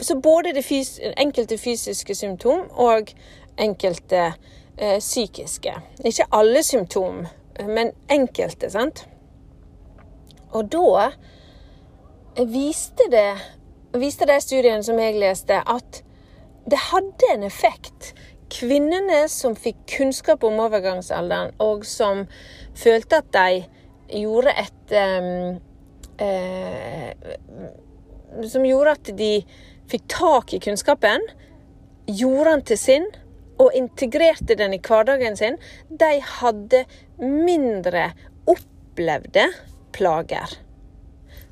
Så 0.00 0.20
både 0.20 0.54
det 0.56 0.64
fys 0.64 1.00
enkelte 1.16 1.58
fysiske 1.58 2.14
symptom 2.14 2.70
og 2.70 3.10
enkelte 3.58 4.32
eh, 4.78 4.98
psykiske. 4.98 5.74
Ikke 6.04 6.24
alle 6.32 6.62
symptom, 6.62 7.26
men 7.66 7.92
enkelte, 8.10 8.70
sant. 8.70 9.04
Og 10.52 10.72
da 10.72 11.10
viste 12.46 13.10
det 13.12 13.28
viste 14.00 14.26
de 14.28 14.40
studiene 14.40 14.82
som 14.84 14.98
jeg 15.00 15.18
leste, 15.20 15.56
at 15.56 16.02
det 16.70 16.78
hadde 16.90 17.32
en 17.32 17.46
effekt. 17.46 18.12
Kvinnene 18.50 19.24
som 19.30 19.56
fikk 19.58 19.78
kunnskap 19.96 20.44
om 20.46 20.60
overgangsalderen, 20.62 21.54
og 21.62 21.86
som 21.86 22.24
følte 22.78 23.22
at 23.22 23.32
de 23.34 24.20
gjorde 24.20 24.54
et 24.54 24.94
um, 24.94 25.56
uh, 26.22 27.10
Som 28.46 28.66
gjorde 28.68 28.94
at 28.94 29.10
de 29.18 29.32
fikk 29.90 30.06
tak 30.12 30.54
i 30.54 30.60
kunnskapen, 30.62 31.22
gjorde 32.06 32.50
den 32.52 32.64
til 32.70 32.78
sin 32.78 33.06
og 33.62 33.72
integrerte 33.74 34.54
den 34.58 34.74
i 34.76 34.80
hverdagen 34.84 35.36
sin, 35.38 35.56
de 35.88 36.18
hadde 36.20 36.84
mindre 37.18 38.10
opplevde 38.46 39.46
plager. 39.96 40.58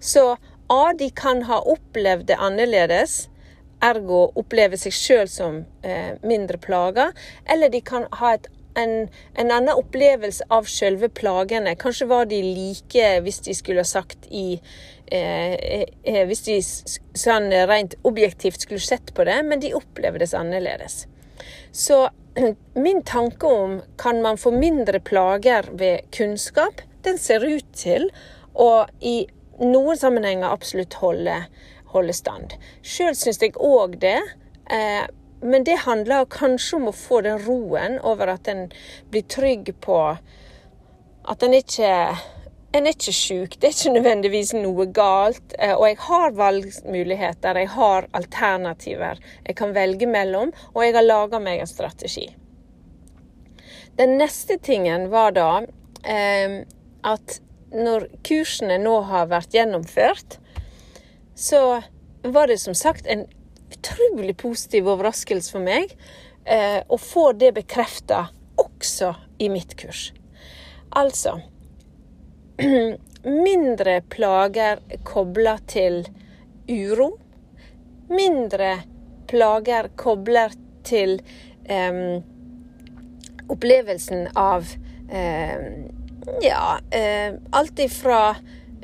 Så 0.00 0.34
A, 0.68 0.92
de 0.96 1.10
kan 1.10 1.42
ha 1.48 1.60
opplevd 1.60 2.28
det 2.28 2.36
annerledes, 2.40 3.28
ergo 3.84 4.26
oppleve 4.40 4.78
seg 4.80 4.94
sjøl 4.96 5.30
som 5.30 5.62
eh, 5.84 6.16
mindre 6.26 6.58
plaga, 6.62 7.10
eller 7.50 7.72
de 7.72 7.80
kan 7.84 8.06
ha 8.20 8.34
et, 8.36 8.48
en, 8.80 8.94
en, 9.34 9.50
annen 9.50 9.74
opplevelse 9.74 10.46
av 10.52 10.68
sjølve 10.70 11.10
plagene. 11.14 11.76
Kanskje 11.78 12.08
var 12.10 12.28
de 12.30 12.40
like 12.42 13.12
hvis 13.24 13.42
de 13.46 13.54
skulle 13.56 13.84
ha 13.84 13.88
sagt 13.88 14.26
i 14.30 14.58
eh, 15.06 15.84
eh, 16.02 16.22
Hvis 16.26 16.44
de 16.48 16.58
sånn 16.64 17.50
rent 17.70 17.96
objektivt 18.02 18.66
skulle 18.66 18.82
sett 18.82 19.14
på 19.14 19.26
det, 19.28 19.40
men 19.46 19.62
de 19.62 19.74
opplever 19.78 20.22
det 20.22 20.32
annerledes. 20.34 21.04
Så 21.72 22.08
min 22.86 23.02
tanke 23.06 23.46
om 23.46 23.80
kan 24.00 24.22
man 24.22 24.40
få 24.40 24.50
mindre 24.54 25.00
plager 25.00 25.70
ved 25.72 26.10
kunnskap, 26.14 26.82
den 27.04 27.18
ser 27.20 27.44
ut 27.44 27.66
til 27.76 28.08
å 28.54 28.86
i 29.04 29.24
noen 29.60 29.98
sammenhenger 29.98 30.50
absolutt 30.50 30.96
holde 30.98 31.36
holde 31.94 32.14
stand. 32.16 32.56
Sjøl 32.82 33.16
syns 33.18 33.40
jeg 33.42 33.56
òg 33.56 33.98
det. 34.02 34.20
Eh, 34.70 35.04
men 35.44 35.64
det 35.64 35.82
handler 35.84 36.24
kanskje 36.32 36.78
om 36.78 36.88
å 36.88 36.96
få 36.96 37.20
den 37.26 37.40
roen 37.44 37.98
over 38.00 38.32
at 38.32 38.48
en 38.48 38.66
blir 39.12 39.26
trygg 39.28 39.74
på 39.84 39.98
at 41.24 41.44
en 41.44 41.56
ikke 41.56 41.90
en 42.74 42.88
er 42.88 42.96
ikke 42.96 43.12
sjuk, 43.14 43.52
det 43.60 43.68
er 43.68 43.74
ikke 43.74 43.92
nødvendigvis 43.94 44.50
noe 44.56 44.88
galt. 44.90 45.54
Eh, 45.62 45.76
og 45.76 45.84
jeg 45.86 45.98
har 46.08 46.32
valgmuligheter, 46.34 47.60
jeg 47.60 47.70
har 47.76 48.08
alternativer 48.18 49.20
jeg 49.44 49.56
kan 49.60 49.74
velge 49.76 50.08
mellom, 50.10 50.50
og 50.72 50.82
jeg 50.82 50.96
har 50.96 51.06
laga 51.06 51.38
meg 51.42 51.62
en 51.62 51.70
strategi. 51.70 52.26
Den 53.94 54.16
neste 54.18 54.58
tingen 54.58 55.06
var 55.12 55.36
da 55.36 55.50
eh, 56.02 56.64
at 57.06 57.38
når 57.74 58.08
kursene 58.26 58.80
nå 58.82 58.96
har 59.06 59.30
vært 59.30 59.54
gjennomført, 59.54 60.40
så 61.34 61.82
var 62.22 62.46
det 62.46 62.58
som 62.58 62.74
sagt 62.74 63.06
en 63.06 63.26
utrolig 63.74 64.36
positiv 64.36 64.88
overraskelse 64.88 65.52
for 65.52 65.64
meg 65.64 65.96
eh, 66.44 66.80
å 66.86 66.98
få 67.00 67.32
det 67.36 67.52
bekrefta 67.56 68.28
også 68.60 69.14
i 69.42 69.50
mitt 69.52 69.74
kurs. 69.80 70.12
Altså 70.94 71.40
Mindre 73.24 74.02
plager 74.12 74.82
kobla 75.08 75.56
til 75.66 76.02
uro. 76.68 77.14
Mindre 78.12 78.74
plager 79.30 79.88
kobler 79.96 80.52
til 80.84 81.16
eh, 81.64 82.20
opplevelsen 83.48 84.28
av 84.36 84.68
eh, 85.08 85.64
ja, 86.44 86.76
eh, 86.90 87.34
alt 87.50 87.80
ifra 87.80 88.36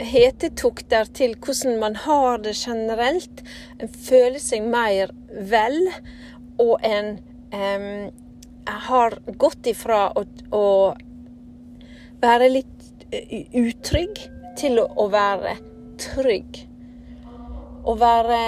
hetetokter 0.06 1.08
til 1.16 1.36
hvordan 1.38 1.78
man 1.80 1.96
har 2.04 2.40
det 2.44 2.54
generelt. 2.56 3.42
En 3.80 3.88
føler 3.88 4.40
seg 4.42 4.66
mer 4.66 5.12
vel, 5.30 5.78
og 6.60 6.76
en 6.86 7.14
um, 7.54 8.10
har 8.86 9.16
gått 9.40 9.70
ifra 9.72 10.08
å, 10.16 10.24
å 10.54 10.66
være 12.20 12.50
litt 12.52 13.06
eh, 13.12 13.46
utrygg 13.56 14.20
til 14.60 14.82
å 14.82 15.08
være 15.12 15.56
trygg. 16.00 16.66
Å 17.84 17.96
være 18.00 18.42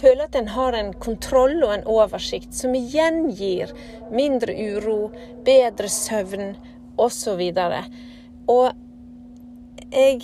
Føle 0.00 0.24
at 0.24 0.36
en 0.38 0.46
har 0.48 0.72
en 0.78 0.94
kontroll 0.96 1.58
og 1.60 1.74
en 1.74 1.82
oversikt 1.90 2.54
som 2.56 2.72
igjen 2.72 3.26
gir 3.36 3.68
mindre 4.14 4.54
uro, 4.56 5.10
bedre 5.44 5.90
søvn 5.92 6.54
osv. 6.96 7.42
Og, 7.50 7.90
og 8.54 8.80
jeg, 9.90 10.22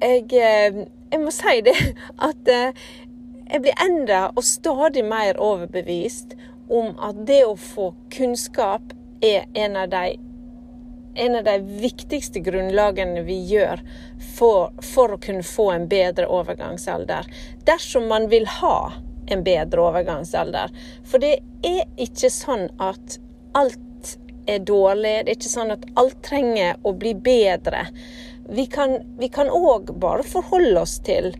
jeg, 0.00 0.24
eh, 0.32 0.84
jeg 1.12 1.20
må 1.22 1.32
si 1.34 1.58
det 1.66 1.76
at 2.28 2.52
eh, 2.52 2.86
jeg 3.48 3.64
blir 3.64 3.82
enda 3.84 4.28
og 4.34 4.44
stadig 4.44 5.04
mer 5.08 5.40
overbevist 5.40 6.36
om 6.68 6.94
at 7.00 7.20
det 7.28 7.42
å 7.48 7.56
få 7.56 7.92
kunnskap 8.12 8.92
er 9.24 9.46
en 9.56 9.76
av 9.76 9.92
de 9.92 10.18
en 11.18 11.34
av 11.34 11.42
de 11.48 11.80
viktigste 11.82 12.38
grunnlagene 12.46 13.24
vi 13.26 13.40
gjør 13.50 13.80
for, 14.36 14.68
for, 14.84 15.16
å 15.16 15.18
kunne 15.18 15.42
få 15.42 15.72
en 15.74 15.88
bedre 15.90 16.28
overgangsalder. 16.30 17.26
Dersom 17.66 18.06
man 18.06 18.28
vil 18.30 18.46
ha 18.60 18.92
en 19.26 19.42
bedre 19.42 19.82
overgangsalder. 19.88 20.70
For 21.02 21.18
det 21.18 21.40
er 21.66 21.88
ikke 21.98 22.30
sånn 22.30 22.68
at 22.78 23.18
alt 23.58 24.14
er 24.48 24.62
dårlig. 24.64 25.24
Det 25.24 25.32
er 25.32 25.36
ikke 25.36 25.52
sånn 25.52 25.74
at 25.74 25.84
alt 25.98 26.22
trenger 26.24 26.78
å 26.86 26.94
bli 26.96 27.16
bedre. 27.18 27.88
Vi 28.48 28.66
kan 28.70 29.52
òg 29.52 29.92
bare 30.00 30.24
forholde 30.24 30.80
oss 30.80 30.98
til 31.04 31.34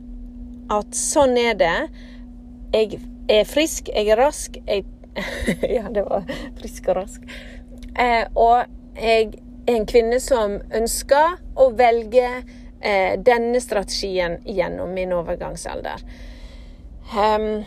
at 0.73 0.97
sånn 0.97 1.37
er 1.41 1.57
det. 1.59 1.77
Jeg 2.75 3.01
er 3.33 3.49
frisk, 3.49 3.89
jeg 3.95 4.13
er 4.13 4.21
rask. 4.21 4.59
Jeg 4.69 4.85
ja, 5.77 5.89
det 5.91 6.05
var 6.07 6.29
frisk 6.61 6.91
og 6.93 7.01
rask. 7.01 7.25
Eh, 7.99 8.25
og 8.39 8.69
jeg 8.99 9.33
er 9.67 9.75
en 9.75 9.89
kvinne 9.89 10.21
som 10.23 10.59
ønsker 10.75 11.39
å 11.59 11.71
velge 11.77 12.29
eh, 12.29 13.17
denne 13.19 13.61
strategien 13.65 14.39
gjennom 14.47 14.93
min 14.95 15.15
overgangsalder. 15.17 16.05
Um, 17.09 17.65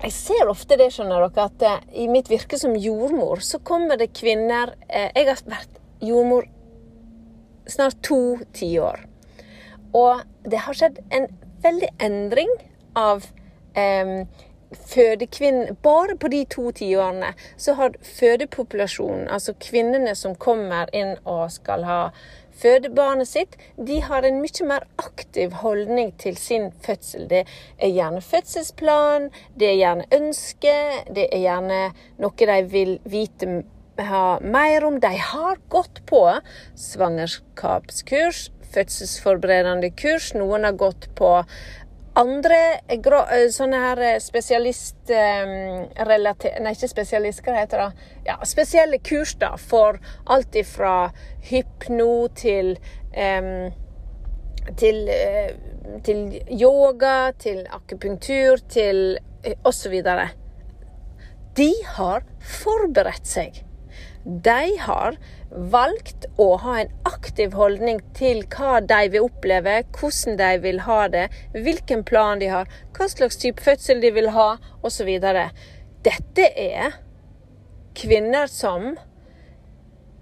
jeg 0.00 0.14
ser 0.16 0.48
ofte 0.48 0.78
det, 0.80 0.92
skjønner 0.94 1.26
dere, 1.26 1.44
at 1.50 1.66
eh, 1.66 2.04
i 2.04 2.08
mitt 2.08 2.30
virke 2.30 2.58
som 2.60 2.76
jordmor, 2.78 3.42
så 3.44 3.60
kommer 3.60 4.00
det 4.00 4.14
kvinner 4.16 4.72
eh, 4.88 5.10
Jeg 5.16 5.28
har 5.28 5.42
vært 5.44 5.80
jordmor 6.00 6.46
snart 7.70 8.02
to 8.06 8.38
tiår. 8.56 9.04
Og 9.96 10.22
det 10.46 10.62
har 10.66 10.76
skjedd 10.76 11.00
en 11.10 11.26
veldig 11.62 11.90
endring 12.00 12.50
av 12.98 13.26
eh, 13.78 14.26
fødekvinner 14.70 15.72
Bare 15.82 16.16
på 16.16 16.28
de 16.28 16.44
to 16.50 16.70
tiårene 16.72 17.32
så 17.56 17.74
har 17.78 17.96
fødepopulasjonen, 18.06 19.26
altså 19.28 19.54
kvinnene 19.58 20.14
som 20.14 20.36
kommer 20.38 20.90
inn 20.94 21.16
og 21.24 21.50
skal 21.52 21.84
ha 21.88 22.00
fødebarnet 22.60 23.28
sitt, 23.28 23.56
de 23.76 24.00
har 24.04 24.26
en 24.26 24.40
mye 24.42 24.66
mer 24.68 24.84
aktiv 25.00 25.54
holdning 25.62 26.12
til 26.20 26.36
sin 26.36 26.70
fødsel. 26.84 27.26
Det 27.30 27.44
er 27.78 27.88
gjerne 27.88 28.20
fødselsplan, 28.20 29.30
det 29.56 29.70
er 29.70 29.78
gjerne 29.78 30.08
ønske, 30.14 30.76
det 31.08 31.28
er 31.30 31.44
gjerne 31.46 31.80
noe 32.20 32.50
de 32.52 32.58
vil 32.74 32.98
vite 33.08 33.62
ha 34.08 34.38
mer 34.40 34.86
om. 34.86 35.00
De 35.00 35.12
har 35.32 35.58
gått 35.68 36.02
på 36.06 36.22
svangerskapskurs, 36.78 38.48
fødselsforberedende 38.74 39.90
kurs. 39.98 40.32
Noen 40.34 40.64
har 40.64 40.78
gått 40.78 41.10
på 41.18 41.40
andre 42.18 42.80
eh, 42.88 43.50
sånne 43.52 43.76
her 43.80 43.98
eh, 44.02 44.18
spesialistrelaterte 44.22 46.48
eh, 46.50 46.62
Nei, 46.64 46.72
ikke 46.74 46.88
spesialist, 46.90 47.40
heter 47.46 47.78
det? 47.84 47.90
Ja, 48.26 48.36
spesielle 48.48 48.98
kurs 48.98 49.34
da, 49.40 49.56
for 49.56 49.98
alt 50.26 50.54
ifra 50.58 51.12
hypno 51.50 52.28
til 52.36 52.78
um, 53.14 53.70
til, 54.76 55.08
til, 56.04 56.42
yoga, 56.52 57.32
til 57.40 57.66
akupunktur, 57.72 58.58
til 58.70 59.18
osv. 59.66 60.02
De 61.56 61.74
har 61.96 62.22
forberedt 62.60 63.26
seg. 63.26 63.64
De 64.24 64.76
har 64.84 65.16
valgt 65.50 66.26
å 66.36 66.54
ha 66.60 66.74
en 66.82 66.90
aktiv 67.08 67.54
holdning 67.56 68.02
til 68.16 68.42
hva 68.52 68.80
de 68.84 69.00
vil 69.14 69.28
oppleve, 69.30 69.78
hvordan 69.96 70.36
de 70.36 70.50
vil 70.60 70.82
ha 70.84 70.98
det, 71.08 71.26
hvilken 71.56 72.04
plan 72.04 72.42
de 72.42 72.50
har, 72.52 72.68
hva 72.96 73.08
slags 73.08 73.40
type 73.40 73.64
fødsel 73.64 74.02
de 74.04 74.12
vil 74.12 74.28
ha, 74.36 74.50
osv. 74.84 75.08
Dette 76.04 76.50
er 76.52 77.00
kvinner 77.96 78.50
som 78.52 78.92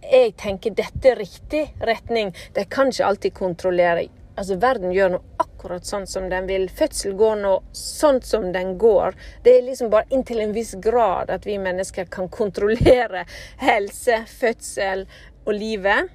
jeg 0.09 0.33
tenker 0.41 0.73
dette 0.79 1.11
er 1.11 1.19
riktig 1.19 1.67
retning. 1.85 2.31
De 2.55 2.65
kan 2.71 2.89
ikke 2.89 3.07
alltid 3.11 3.35
kontrollere. 3.37 4.07
Altså, 4.39 4.57
verden 4.63 4.95
gjør 4.95 5.17
noe 5.17 5.48
akkurat 5.59 5.87
sånn 5.87 6.07
som 6.07 6.29
den 6.31 6.47
vil. 6.47 6.69
Fødsel 6.71 7.17
går 7.19 7.41
nå 7.43 7.53
sånn 7.75 8.21
som 8.23 8.53
den 8.55 8.77
går. 8.79 9.17
Det 9.43 9.57
er 9.59 9.65
liksom 9.67 9.91
bare 9.91 10.07
inntil 10.15 10.39
en 10.45 10.55
viss 10.55 10.77
grad 10.79 11.33
at 11.35 11.47
vi 11.47 11.57
mennesker 11.59 12.07
kan 12.07 12.29
kontrollere 12.31 13.25
helse, 13.59 14.21
fødsel 14.39 15.03
og 15.45 15.55
livet. 15.59 16.13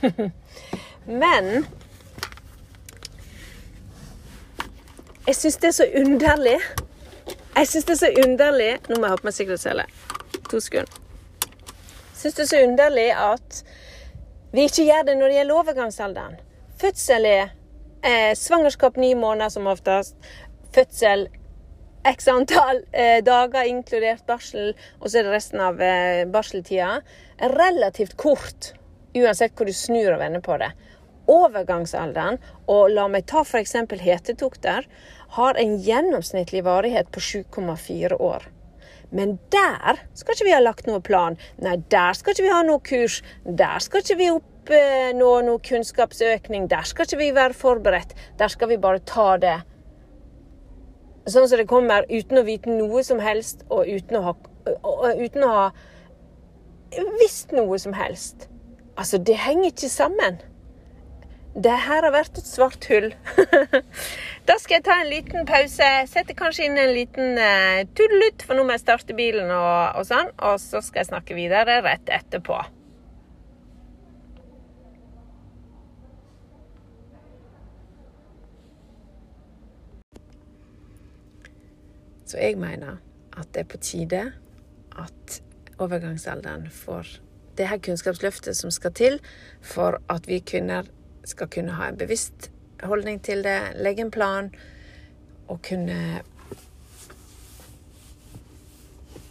Men 1.04 1.66
jeg 5.26 5.36
syns 5.40 5.58
det 5.58 5.72
er 5.72 5.76
så 5.80 5.88
underlig. 6.04 6.60
Jeg 7.54 7.68
syns 7.72 7.88
det 7.88 7.94
er 7.94 8.00
så 8.00 8.10
underlig 8.24 8.70
Nå 8.88 8.96
må 8.96 9.06
jeg 9.06 9.12
ha 9.12 9.18
på 9.18 9.26
meg 9.26 9.36
sikkerhetssele. 9.36 9.88
To 10.52 10.62
sekunder. 10.62 11.02
Jeg 11.42 12.22
syns 12.22 12.38
det 12.38 12.46
er 12.46 12.50
så 12.52 12.62
underlig 12.62 13.10
at 13.18 13.60
vi 14.54 14.68
ikke 14.68 14.86
gjør 14.86 15.06
det 15.10 15.18
når 15.18 15.32
det 15.32 15.38
gjelder 15.40 15.60
overgangsalderen. 15.64 16.40
Fødsel 16.78 17.26
er 17.26 17.54
Eh, 18.04 18.34
svangerskap 18.36 18.96
ni 18.96 19.14
måneder 19.14 19.48
som 19.48 19.66
oftest. 19.66 20.16
Fødsel 20.74 21.28
x 22.04 22.26
antall 22.28 22.82
eh, 22.92 23.22
dager, 23.24 23.64
inkludert 23.64 24.26
barsel, 24.28 24.74
og 25.00 25.08
så 25.08 25.20
er 25.22 25.24
det 25.24 25.32
resten 25.32 25.62
av 25.64 25.80
eh, 25.80 26.26
barseltida. 26.28 26.98
Relativt 27.54 28.18
kort, 28.20 28.74
uansett 29.16 29.56
hvor 29.56 29.70
du 29.70 29.72
snur 29.72 30.12
og 30.12 30.20
vender 30.20 30.44
på 30.44 30.58
det. 30.60 30.68
Overgangsalderen, 31.32 32.36
og 32.68 32.92
la 32.92 33.06
meg 33.08 33.24
ta 33.30 33.40
f.eks. 33.40 33.72
hetetokter, 34.04 34.84
har 35.38 35.62
en 35.64 35.78
gjennomsnittlig 35.80 36.60
varighet 36.68 37.08
på 37.08 37.24
7,4 37.24 38.20
år. 38.20 38.44
Men 39.10 39.38
der 39.52 40.00
skal 40.14 40.34
ikke 40.34 40.48
vi 40.48 40.56
ha 40.56 40.62
lagt 40.62 40.88
noen 40.88 41.04
plan. 41.04 41.38
Nei, 41.62 41.76
der 41.92 42.16
skal 42.16 42.34
ikke 42.34 42.46
vi 42.46 42.54
ha 42.54 42.62
noe 42.66 42.82
kurs. 42.84 43.20
Der 43.44 43.78
skal 43.82 44.04
ikke 44.04 44.20
vi 44.22 44.32
opp 44.32 44.50
oppnå 44.64 45.30
noe 45.44 45.60
kunnskapsøkning. 45.60 46.70
Der 46.70 46.82
skal 46.82 47.04
ikke 47.04 47.18
vi 47.18 47.34
være 47.34 47.54
forberedt. 47.54 48.14
Der 48.38 48.48
skal 48.48 48.68
vi 48.68 48.76
bare 48.80 48.98
ta 48.98 49.36
det 49.36 49.58
sånn 51.26 51.48
som 51.48 51.58
det 51.58 51.68
kommer, 51.68 52.04
uten 52.10 52.38
å 52.38 52.44
vite 52.44 52.68
noe 52.68 53.02
som 53.04 53.20
helst, 53.20 53.64
og 53.72 53.88
uten 53.88 54.18
å 54.18 54.22
ha, 54.26 54.34
uten 55.16 55.44
å 55.44 55.52
ha 55.52 55.68
visst 57.20 57.54
noe 57.56 57.78
som 57.80 57.94
helst. 57.96 58.48
Altså, 58.96 59.18
det 59.18 59.38
henger 59.40 59.72
ikke 59.72 59.88
sammen. 59.88 60.36
Det 61.54 61.70
her 61.70 62.02
har 62.02 62.10
vært 62.10 62.38
et 62.40 62.48
svart 62.48 62.82
hull. 62.90 63.12
da 64.48 64.54
skal 64.58 64.80
jeg 64.80 64.84
ta 64.88 64.94
en 64.98 65.10
liten 65.10 65.44
pause. 65.46 65.90
Sette 66.10 66.34
kanskje 66.34 66.66
inn 66.66 66.80
en 66.82 66.90
liten 66.90 67.38
uh, 67.38 67.84
tuddelutt, 67.94 68.42
for 68.42 68.58
nå 68.58 68.64
må 68.66 68.74
jeg 68.74 68.82
starte 68.82 69.14
bilen 69.14 69.52
og, 69.54 70.00
og 70.00 70.08
sånn. 70.08 70.32
Og 70.50 70.58
så 70.58 70.82
skal 70.82 71.04
jeg 71.04 71.12
snakke 71.12 71.36
videre 71.38 71.78
rett 71.86 72.10
etterpå. 72.10 72.58
Så 82.26 82.42
jeg 82.42 82.58
mener 82.58 82.98
at 83.38 83.54
det 83.54 83.62
er 83.62 83.70
på 83.70 83.78
tide 83.78 84.24
at 84.98 85.38
overgangsalderen 85.78 86.66
får 86.66 87.20
det 87.54 87.70
her 87.70 87.78
kunnskapsløftet 87.78 88.58
som 88.58 88.74
skal 88.74 88.90
til 88.98 89.20
for 89.62 90.00
at 90.10 90.26
vi 90.26 90.42
kvinner 90.42 90.90
skal 91.28 91.50
kunne 91.52 91.76
ha 91.78 91.88
en 91.88 91.98
bevisst 92.00 92.50
holdning 92.84 93.20
til 93.24 93.44
det, 93.44 93.58
legge 93.80 94.04
en 94.04 94.12
plan 94.14 94.50
og 95.48 95.60
kunne 95.64 96.22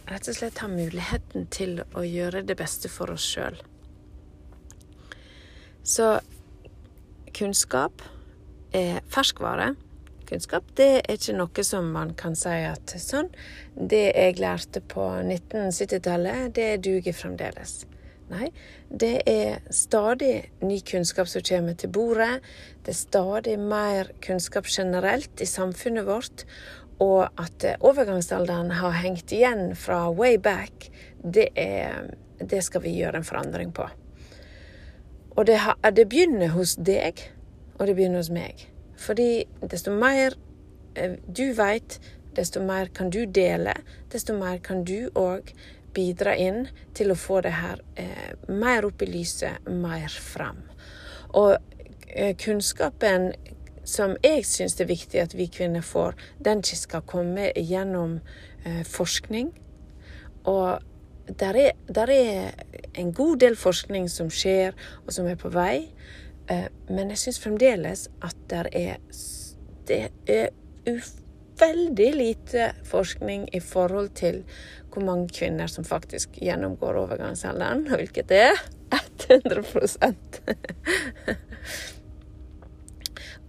rett 0.08 0.28
og 0.28 0.36
slett 0.36 0.60
ha 0.62 0.68
muligheten 0.68 1.46
til 1.52 1.80
å 1.96 2.04
gjøre 2.04 2.44
det 2.46 2.56
beste 2.58 2.90
for 2.92 3.14
oss 3.14 3.24
sjøl. 3.34 3.56
Så 5.84 6.18
kunnskap 7.34 8.04
er 8.74 9.00
ferskvare. 9.12 9.72
Kunnskap 10.28 10.68
det 10.78 10.90
er 11.02 11.16
ikke 11.18 11.36
noe 11.36 11.64
som 11.66 11.90
man 11.92 12.14
kan 12.16 12.36
si 12.38 12.54
at 12.68 12.94
sånn, 13.00 13.28
det 13.76 14.06
jeg 14.12 14.38
lærte 14.40 14.80
på 14.80 15.08
1970-tallet, 15.24 16.54
det 16.56 16.70
duger 16.84 17.16
fremdeles. 17.16 17.82
Nei, 18.34 18.48
det 18.90 19.20
er 19.30 19.60
stadig 19.70 20.48
ny 20.64 20.80
kunnskap 20.82 21.28
som 21.30 21.44
kommer 21.46 21.76
til 21.78 21.92
bordet. 21.94 22.40
Det 22.82 22.90
er 22.90 22.98
stadig 22.98 23.58
mer 23.60 24.10
kunnskap 24.24 24.66
generelt 24.66 25.42
i 25.42 25.46
samfunnet 25.46 26.06
vårt. 26.08 26.42
Og 27.02 27.28
at 27.38 27.66
overgangsalderen 27.80 28.72
har 28.80 28.96
hengt 29.02 29.32
igjen 29.34 29.74
fra 29.78 30.08
way 30.10 30.38
back, 30.38 30.90
det, 31.22 31.48
er, 31.54 32.10
det 32.38 32.62
skal 32.64 32.82
vi 32.82 32.96
gjøre 32.98 33.22
en 33.22 33.28
forandring 33.28 33.70
på. 33.74 33.86
Og 35.36 35.46
det, 35.46 35.58
det, 35.96 36.08
begynner 36.08 36.52
hos 36.54 36.76
deg, 36.78 37.18
og 37.78 37.86
det 37.86 37.96
begynner 37.98 38.22
hos 38.22 38.30
meg. 38.34 38.66
Fordi 38.98 39.44
desto 39.70 39.94
mer 39.94 40.36
eh, 40.94 41.18
du 41.26 41.48
veit, 41.58 41.98
desto 42.34 42.62
mer 42.62 42.90
kan 42.94 43.10
du 43.10 43.24
dele. 43.26 43.74
Desto 44.12 44.34
mer 44.38 44.58
kan 44.62 44.84
du 44.86 45.10
òg 45.18 45.50
bidra 45.94 46.34
inn 46.36 46.66
til 46.94 47.12
å 47.12 47.18
få 47.18 47.40
det 47.44 47.54
her 47.56 47.82
eh, 48.00 48.34
mer 48.48 48.86
opp 48.88 49.02
i 49.02 49.10
lyset, 49.10 49.66
mer 49.70 50.10
fram. 50.10 50.62
Og 51.34 51.56
eh, 52.08 52.34
kunnskapen 52.38 53.32
som 53.84 54.16
jeg 54.24 54.44
syns 54.48 54.76
det 54.78 54.86
er 54.86 54.92
viktig 54.94 55.20
at 55.20 55.36
vi 55.36 55.46
kvinner 55.52 55.84
får, 55.84 56.16
den 56.40 56.62
skal 56.64 57.04
komme 57.06 57.50
gjennom 57.56 58.18
eh, 58.64 58.82
forskning. 58.88 59.52
Og 60.48 60.80
der 61.28 61.56
er, 61.56 61.72
der 61.88 62.10
er, 62.10 62.52
en 62.94 63.12
god 63.12 63.40
del 63.42 63.56
forskning 63.56 64.08
som 64.10 64.30
skjer, 64.30 64.74
og 65.06 65.12
som 65.12 65.26
er 65.26 65.36
på 65.40 65.50
vei. 65.52 65.88
Eh, 66.50 66.68
men 66.88 67.10
jeg 67.12 67.24
syns 67.24 67.42
fremdeles 67.42 68.08
at 68.22 68.36
der 68.50 68.68
er, 68.72 68.96
det 69.88 70.00
er 70.30 70.50
veldig 71.58 72.10
lite 72.14 72.72
forskning 72.84 73.48
i 73.54 73.60
forhold 73.60 74.14
til 74.14 74.44
hvor 74.94 75.04
mange 75.04 75.28
kvinner 75.34 75.66
som 75.66 75.84
faktisk 75.84 76.38
gjennomgår 76.42 76.94
overgangsalderen, 77.04 77.88
hvilket 77.98 78.30
det 78.30 78.42
er 78.50 78.62
100 79.28 79.64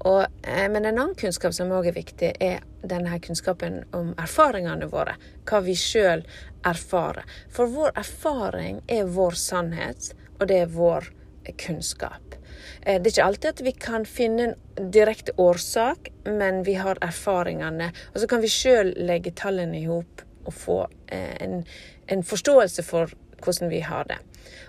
Og, 0.06 0.22
eh, 0.44 0.70
Men 0.70 0.86
en 0.86 1.00
annen 1.00 1.16
kunnskap 1.16 1.54
som 1.54 1.72
òg 1.74 1.88
er 1.90 1.96
viktig, 1.96 2.34
er 2.40 2.60
denne 2.86 3.20
kunnskapen 3.20 3.84
om 3.98 4.14
erfaringene 4.22 4.86
våre. 4.92 5.16
Hva 5.50 5.64
vi 5.66 5.74
sjøl 5.74 6.22
erfarer. 6.66 7.26
For 7.50 7.66
vår 7.74 7.92
erfaring 7.98 8.84
er 8.88 9.10
vår 9.10 9.38
sannhet, 9.42 10.12
og 10.40 10.48
det 10.52 10.60
er 10.62 10.76
vår 10.76 11.10
kunnskap. 11.58 12.38
Eh, 12.82 13.02
det 13.02 13.10
er 13.10 13.14
ikke 13.16 13.26
alltid 13.26 13.50
at 13.50 13.66
vi 13.66 13.74
kan 13.88 14.06
finne 14.06 14.44
en 14.52 14.92
direkte 14.92 15.34
årsak, 15.42 16.12
men 16.26 16.62
vi 16.64 16.78
har 16.78 17.02
erfaringene. 17.02 17.90
Og 18.14 18.22
så 18.22 18.30
kan 18.30 18.46
vi 18.46 18.54
sjøl 18.54 18.94
legge 19.10 19.34
tallene 19.34 19.82
i 19.82 19.90
hop 19.90 20.26
og 20.46 20.54
få 20.54 20.80
eh, 21.08 21.36
en, 21.44 21.64
en, 22.08 22.24
forståelse 22.24 22.84
for 22.84 23.14
hvordan 23.44 23.70
vi 23.70 23.80
har 23.86 24.08
det. 24.10 24.20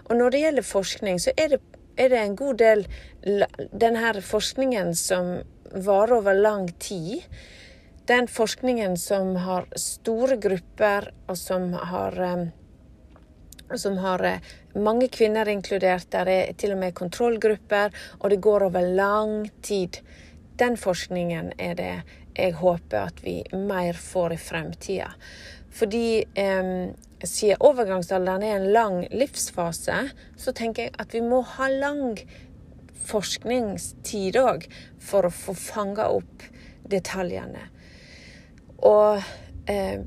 Og 0.04 0.16
når 0.16 0.30
det 0.30 0.40
gjelder 0.40 0.62
forskning, 0.66 1.20
så 1.20 1.34
er 1.36 1.54
det, 1.54 1.60
er 1.96 2.08
det 2.12 2.22
en 2.22 2.36
god 2.36 2.58
del 2.62 2.86
Denne 3.72 4.12
forskningen 4.22 4.94
som 4.94 5.40
varer 5.72 6.18
over 6.20 6.34
lang 6.34 6.68
tid. 6.78 7.24
Den 8.06 8.28
forskningen 8.28 8.96
som 8.96 9.34
har 9.42 9.66
store 9.76 10.36
grupper, 10.36 11.10
og 11.26 11.38
som 11.38 11.72
har 11.72 12.20
eh, 12.22 12.46
som 13.74 13.96
har 13.98 14.22
mange 14.74 15.08
kvinner 15.08 15.48
inkludert. 15.48 16.06
Der 16.10 16.28
er 16.30 16.52
til 16.52 16.76
og 16.76 16.78
med 16.78 16.94
kontrollgrupper, 16.94 17.90
og 18.20 18.30
det 18.30 18.40
går 18.40 18.68
over 18.68 18.86
lang 18.94 19.50
tid. 19.62 19.98
Den 20.58 20.76
forskningen 20.76 21.52
er 21.58 21.74
det 21.74 21.94
jeg 22.36 22.52
håper 22.52 23.08
at 23.08 23.22
vi 23.24 23.40
mer 23.52 23.96
får 23.96 24.32
i 24.32 24.40
fremtida. 24.40 25.10
Fordi 25.76 26.24
eh, 26.34 26.72
siden 27.24 27.60
overgangsalderen 27.60 28.42
er 28.42 28.56
en 28.56 28.72
lang 28.72 28.98
livsfase, 29.12 29.98
så 30.36 30.52
tenker 30.56 30.88
jeg 30.88 30.96
at 30.98 31.14
vi 31.14 31.22
må 31.24 31.42
ha 31.56 31.68
lang 31.72 32.18
forskningstid 33.06 34.38
òg 34.40 34.66
for 35.02 35.28
å 35.28 35.32
få 35.32 35.54
fanga 35.56 36.08
opp 36.16 36.46
detaljene. 36.90 37.68
Og 38.84 39.22
eh, 39.70 40.00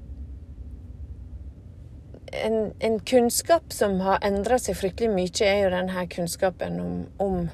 en, 2.30 2.58
en, 2.80 3.00
kunnskap 3.00 3.74
som 3.74 3.98
har 4.06 4.22
endra 4.26 4.60
seg 4.62 4.78
fryktelig 4.78 5.10
mye, 5.14 5.46
er 5.46 5.64
jo 5.64 5.72
denne 5.74 6.06
kunnskapen 6.14 6.78
om, 6.84 7.00
om 7.18 7.50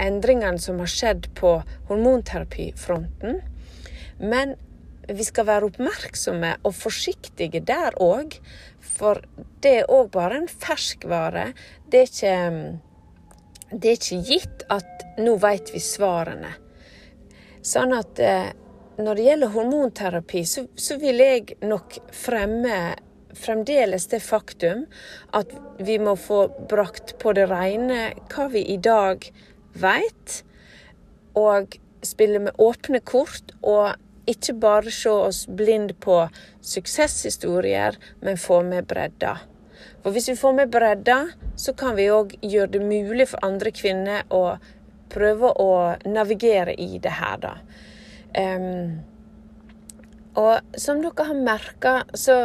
endringene 0.00 0.58
som 0.62 0.80
har 0.82 0.90
skjedd 0.90 1.30
på 1.38 1.60
hormonterapifronten. 1.90 3.40
Men 4.18 4.56
vi 5.16 5.26
skal 5.26 5.48
være 5.48 5.70
oppmerksomme 5.70 6.54
og 6.66 6.76
forsiktige 6.76 7.62
der 7.66 7.96
òg, 8.00 8.36
for 8.80 9.22
det 9.62 9.74
er 9.80 9.92
òg 9.92 10.10
bare 10.14 10.40
en 10.42 10.48
ferskvare. 10.50 11.50
Det 11.90 12.00
er 12.00 12.08
ikke, 12.10 12.36
det 13.72 13.92
er 13.92 13.98
ikke 13.98 14.22
gitt 14.28 14.64
at 14.70 15.06
nå 15.20 15.36
vet 15.42 15.72
vi 15.74 15.82
svarene. 15.82 16.54
Sånn 17.66 17.92
at 17.92 18.20
eh, 18.24 18.50
når 19.00 19.16
det 19.16 19.26
gjelder 19.26 19.54
hormonterapi, 19.54 20.44
så, 20.48 20.66
så 20.76 20.96
vil 21.00 21.20
jeg 21.20 21.56
nok 21.64 21.98
fremme 22.14 22.80
fremdeles 23.36 24.08
det 24.10 24.18
faktum 24.24 24.86
at 25.36 25.52
vi 25.78 25.98
må 26.02 26.16
få 26.18 26.46
brakt 26.70 27.14
på 27.22 27.34
det 27.36 27.46
rene 27.50 28.10
hva 28.32 28.48
vi 28.50 28.64
i 28.72 28.78
dag 28.82 29.26
veit, 29.78 30.40
og 31.38 31.76
spille 32.02 32.40
med 32.42 32.58
åpne 32.58 33.00
kort. 33.06 33.54
og 33.62 33.94
ikke 34.32 34.56
bare 34.62 34.92
se 34.94 35.10
oss 35.10 35.44
blind 35.46 35.96
på 36.02 36.22
suksesshistorier, 36.62 37.98
men 38.22 38.40
få 38.40 38.62
med 38.66 38.88
bredda. 38.90 39.36
For 40.02 40.14
hvis 40.14 40.30
vi 40.32 40.38
får 40.40 40.56
med 40.56 40.72
bredda, 40.72 41.18
så 41.56 41.74
kan 41.76 41.96
vi 41.98 42.08
òg 42.12 42.36
gjøre 42.40 42.74
det 42.76 42.82
mulig 42.84 43.28
for 43.32 43.44
andre 43.44 43.72
kvinner 43.74 44.24
å 44.32 44.56
prøve 45.10 45.52
å 45.58 45.70
navigere 46.06 46.76
i 46.78 46.98
det 47.02 47.12
her, 47.18 47.38
da. 47.42 47.54
Um, 48.38 49.00
og 50.38 50.78
som 50.78 51.00
dere 51.02 51.26
har 51.26 51.40
merka, 51.44 51.94
så 52.14 52.42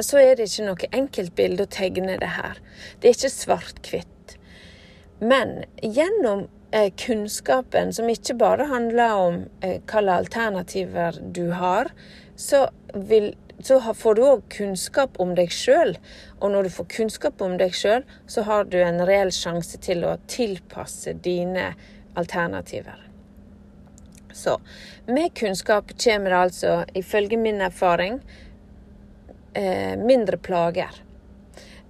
så 0.00 0.20
er 0.20 0.36
det 0.36 0.48
ikke 0.50 0.66
noe 0.66 0.88
enkeltbilde 0.92 1.66
å 1.66 1.72
tegne 1.72 2.18
det 2.20 2.32
her. 2.36 2.58
Det 3.00 3.08
er 3.08 3.16
ikke 3.16 3.32
svart-hvitt. 3.32 4.34
Men 5.22 5.62
gjennom 5.80 6.48
kunnskapen, 6.72 7.92
som 7.92 8.08
ikke 8.08 8.34
bare 8.40 8.66
handler 8.70 9.14
om 9.14 9.38
eh, 9.60 9.80
hvilke 9.80 10.16
alternativer 10.16 11.18
du 11.34 11.50
har, 11.52 11.90
så, 12.36 12.68
vil, 12.94 13.32
så 13.60 13.78
får 13.94 14.16
du 14.16 14.22
òg 14.24 14.44
kunnskap 14.56 15.20
om 15.20 15.34
deg 15.36 15.52
sjøl. 15.52 15.96
Og 16.40 16.54
når 16.54 16.66
du 16.66 16.74
får 16.78 16.88
kunnskap 16.96 17.44
om 17.44 17.58
deg 17.60 17.76
sjøl, 17.76 18.06
så 18.26 18.46
har 18.48 18.64
du 18.72 18.78
en 18.80 19.04
reell 19.06 19.32
sjanse 19.34 19.80
til 19.84 20.06
å 20.08 20.16
tilpasse 20.30 21.12
dine 21.24 21.72
alternativer. 22.18 22.98
Så 24.32 24.56
med 25.06 25.34
kunnskap 25.36 25.92
kommer 26.00 26.30
det 26.30 26.42
altså, 26.48 26.74
ifølge 26.96 27.36
min 27.36 27.60
erfaring, 27.60 28.20
eh, 29.54 29.96
mindre 30.00 30.40
plager. 30.40 31.02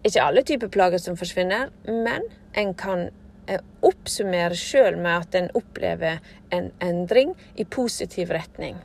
Ikke 0.03 0.23
alle 0.23 0.43
typer 0.43 0.69
plager 0.69 0.99
som 0.99 1.17
forsvinner, 1.17 1.71
men 1.87 2.27
en 2.59 2.75
kan 2.75 3.11
eh, 3.47 3.61
oppsummere 3.83 4.57
sjøl 4.59 4.97
med 5.01 5.27
at 5.27 5.37
en 5.39 5.51
opplever 5.59 6.23
en 6.55 6.71
endring 6.81 7.35
i 7.55 7.65
positiv 7.65 8.33
retning. 8.35 8.79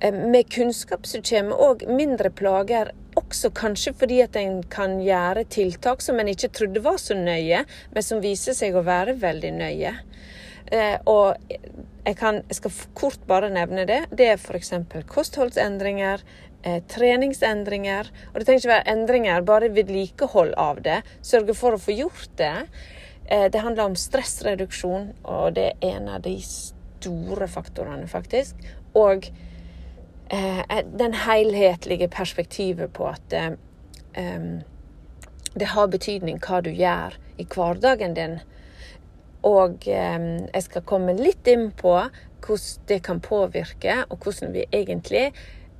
Eh, 0.00 0.12
med 0.12 0.50
kunnskap 0.50 1.06
så 1.06 1.22
kommer 1.22 1.60
òg 1.62 1.86
mindre 1.88 2.30
plager, 2.30 2.92
også 3.18 3.52
kanskje 3.54 3.92
fordi 3.94 4.22
at 4.24 4.36
en 4.40 4.62
kan 4.72 4.96
gjøre 5.04 5.44
tiltak 5.52 6.00
som 6.02 6.20
en 6.20 6.30
ikke 6.32 6.52
trodde 6.56 6.82
var 6.82 6.96
så 6.98 7.14
nøye, 7.18 7.64
men 7.92 8.06
som 8.06 8.22
viser 8.24 8.56
seg 8.56 8.76
å 8.76 8.86
være 8.86 9.18
veldig 9.20 9.52
nøye. 9.58 9.92
Eh, 10.72 10.96
og 11.06 11.36
jeg, 11.50 12.16
kan, 12.18 12.40
jeg 12.48 12.58
skal 12.58 12.78
kort 12.98 13.28
bare 13.28 13.52
nevne 13.52 13.84
det. 13.86 14.06
Det 14.10 14.32
er 14.32 14.40
f.eks. 14.40 14.72
kostholdsendringer, 15.06 16.24
treningsendringer. 16.62 18.08
Og 18.30 18.36
det 18.38 18.46
trenger 18.46 18.62
ikke 18.62 18.70
være 18.70 18.92
endringer, 18.94 19.44
bare 19.46 19.70
vedlikehold 19.74 20.54
av 20.58 20.80
det. 20.82 21.00
Sørge 21.26 21.56
for 21.58 21.76
å 21.76 21.80
få 21.82 21.94
gjort 21.94 22.30
det. 22.38 22.54
Eh, 23.32 23.48
det 23.50 23.62
handler 23.64 23.90
om 23.90 23.96
stressreduksjon, 23.96 25.12
og 25.24 25.54
det 25.56 25.70
er 25.70 25.96
en 25.96 26.10
av 26.12 26.24
de 26.26 26.36
store 26.44 27.48
faktorene, 27.48 28.08
faktisk. 28.08 28.60
Og 28.98 29.30
eh, 30.28 30.60
den 30.92 31.16
helhetlige 31.24 32.10
perspektivet 32.12 32.92
på 32.92 33.08
at 33.08 33.36
eh, 33.38 33.56
det 35.52 35.70
har 35.72 35.88
betydning 35.92 36.40
hva 36.44 36.60
du 36.64 36.70
gjør 36.70 37.16
i 37.40 37.48
hverdagen 37.48 38.18
din. 38.18 38.36
Og 39.48 39.88
eh, 39.88 40.20
jeg 40.52 40.68
skal 40.68 40.86
komme 40.86 41.16
litt 41.18 41.48
inn 41.48 41.70
på 41.72 41.96
hvordan 42.42 42.86
det 42.88 43.02
kan 43.06 43.20
påvirke, 43.22 44.04
og 44.10 44.24
hvordan 44.24 44.54
vi 44.54 44.68
egentlig 44.74 45.30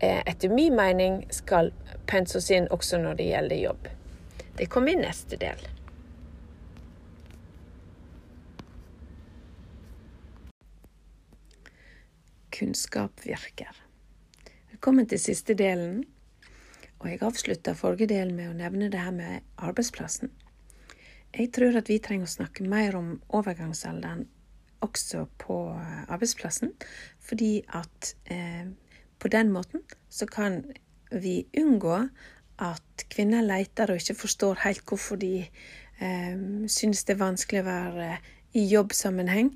Eh, 0.03 0.23
etter 0.27 0.49
min 0.49 0.77
mening 0.77 1.27
skal 1.31 1.73
pense 2.07 2.39
oss 2.39 2.51
inn 2.51 2.65
også 2.75 2.99
når 2.99 3.21
det 3.21 3.27
gjelder 3.29 3.61
jobb. 3.61 3.85
Det 4.59 4.67
kommer 4.67 4.97
i 4.97 4.99
neste 4.99 5.39
del. 5.39 5.61
Kunnskap 12.63 13.25
virker. 13.27 13.75
Velkommen 14.71 15.09
til 15.11 15.19
siste 15.19 15.55
delen. 15.59 16.05
Og 17.01 17.09
jeg 17.11 17.23
avslutta 17.27 17.73
forrige 17.75 18.07
del 18.13 18.31
med 18.37 18.53
å 18.53 18.55
nevne 18.55 18.91
det 18.93 19.01
her 19.03 19.15
med 19.15 19.43
arbeidsplassen. 19.59 20.31
Jeg 21.35 21.51
tror 21.57 21.81
at 21.81 21.91
vi 21.91 21.97
trenger 21.99 22.29
å 22.29 22.35
snakke 22.37 22.67
mer 22.71 22.95
om 22.95 23.17
overgangsalderen 23.35 24.29
også 24.85 25.25
på 25.43 25.57
arbeidsplassen, 26.07 26.71
fordi 27.19 27.65
at 27.75 28.13
eh, 28.31 28.71
på 29.19 29.31
den 29.33 29.51
måten 29.55 29.83
så 30.07 30.29
kan 30.31 30.61
vi 31.11 31.41
unngå 31.59 31.97
at 32.63 33.07
kvinner 33.11 33.43
leter 33.43 33.91
og 33.91 33.99
ikke 33.99 34.21
forstår 34.21 34.63
helt 34.69 34.87
hvorfor 34.87 35.19
de 35.19 35.41
eh, 35.43 36.39
synes 36.71 37.03
det 37.09 37.17
er 37.17 37.25
vanskelig 37.25 37.65
å 37.65 37.71
være 37.73 38.13
i 38.53 38.69
jobbsammenheng 38.69 39.51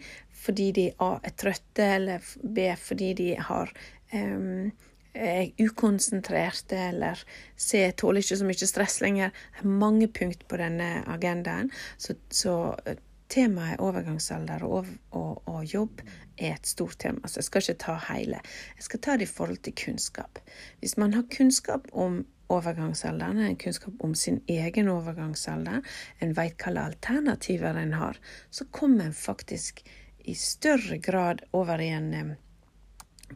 fordi 0.47 0.71
de 0.77 0.91
er 0.91 1.33
trøtte, 1.39 1.87
eller 1.99 2.35
B 2.43 2.71
fordi 2.81 3.13
de 3.19 3.31
har 3.49 3.73
um, 4.15 4.71
er 5.17 5.51
ukonsentrerte 5.59 6.77
eller 6.77 7.21
C 7.57 7.91
tåler 7.97 8.23
ikke 8.23 8.39
så 8.39 8.47
mye 8.47 8.69
stress 8.69 9.01
lenger. 9.01 9.33
Det 9.57 9.65
er 9.65 9.81
mange 9.83 10.09
punkt 10.13 10.47
på 10.49 10.61
denne 10.61 11.03
agendaen. 11.09 11.71
Så, 11.99 12.17
så 12.31 12.57
eh, 12.85 13.01
temaet 13.33 13.81
overgangsalder 13.83 14.63
og, 14.67 14.87
og, 15.11 15.43
og, 15.49 15.65
jobb 15.65 16.03
er 16.37 16.55
et 16.55 16.69
stort 16.69 16.99
tema. 17.03 17.27
Så 17.27 17.41
jeg 17.41 17.49
skal 17.49 17.65
ikke 17.65 17.85
ta 17.87 17.99
hele. 18.11 18.41
Jeg 18.77 18.89
skal 18.89 19.03
ta 19.03 19.17
det 19.17 19.29
i 19.29 19.35
forhold 19.35 19.63
til 19.67 19.77
kunnskap. 19.85 20.41
Hvis 20.81 20.97
man 21.01 21.15
har 21.17 21.27
kunnskap 21.33 21.89
om 21.93 22.25
overgangsalderen, 22.53 23.41
en 23.43 23.59
kunnskap 23.59 23.95
om 24.05 24.15
sin 24.15 24.39
egen 24.49 24.89
overgangsalder, 24.89 25.81
en 26.23 26.37
veit 26.37 26.55
hvilke 26.63 26.85
alternativer 26.85 27.79
en 27.81 27.97
har, 27.99 28.21
så 28.51 28.69
kommer 28.71 29.09
en 29.09 29.17
faktisk 29.17 29.83
i 30.27 30.35
større 30.35 30.99
grad 30.99 31.43
over 31.57 31.81
i 31.81 31.89
en 31.95 32.35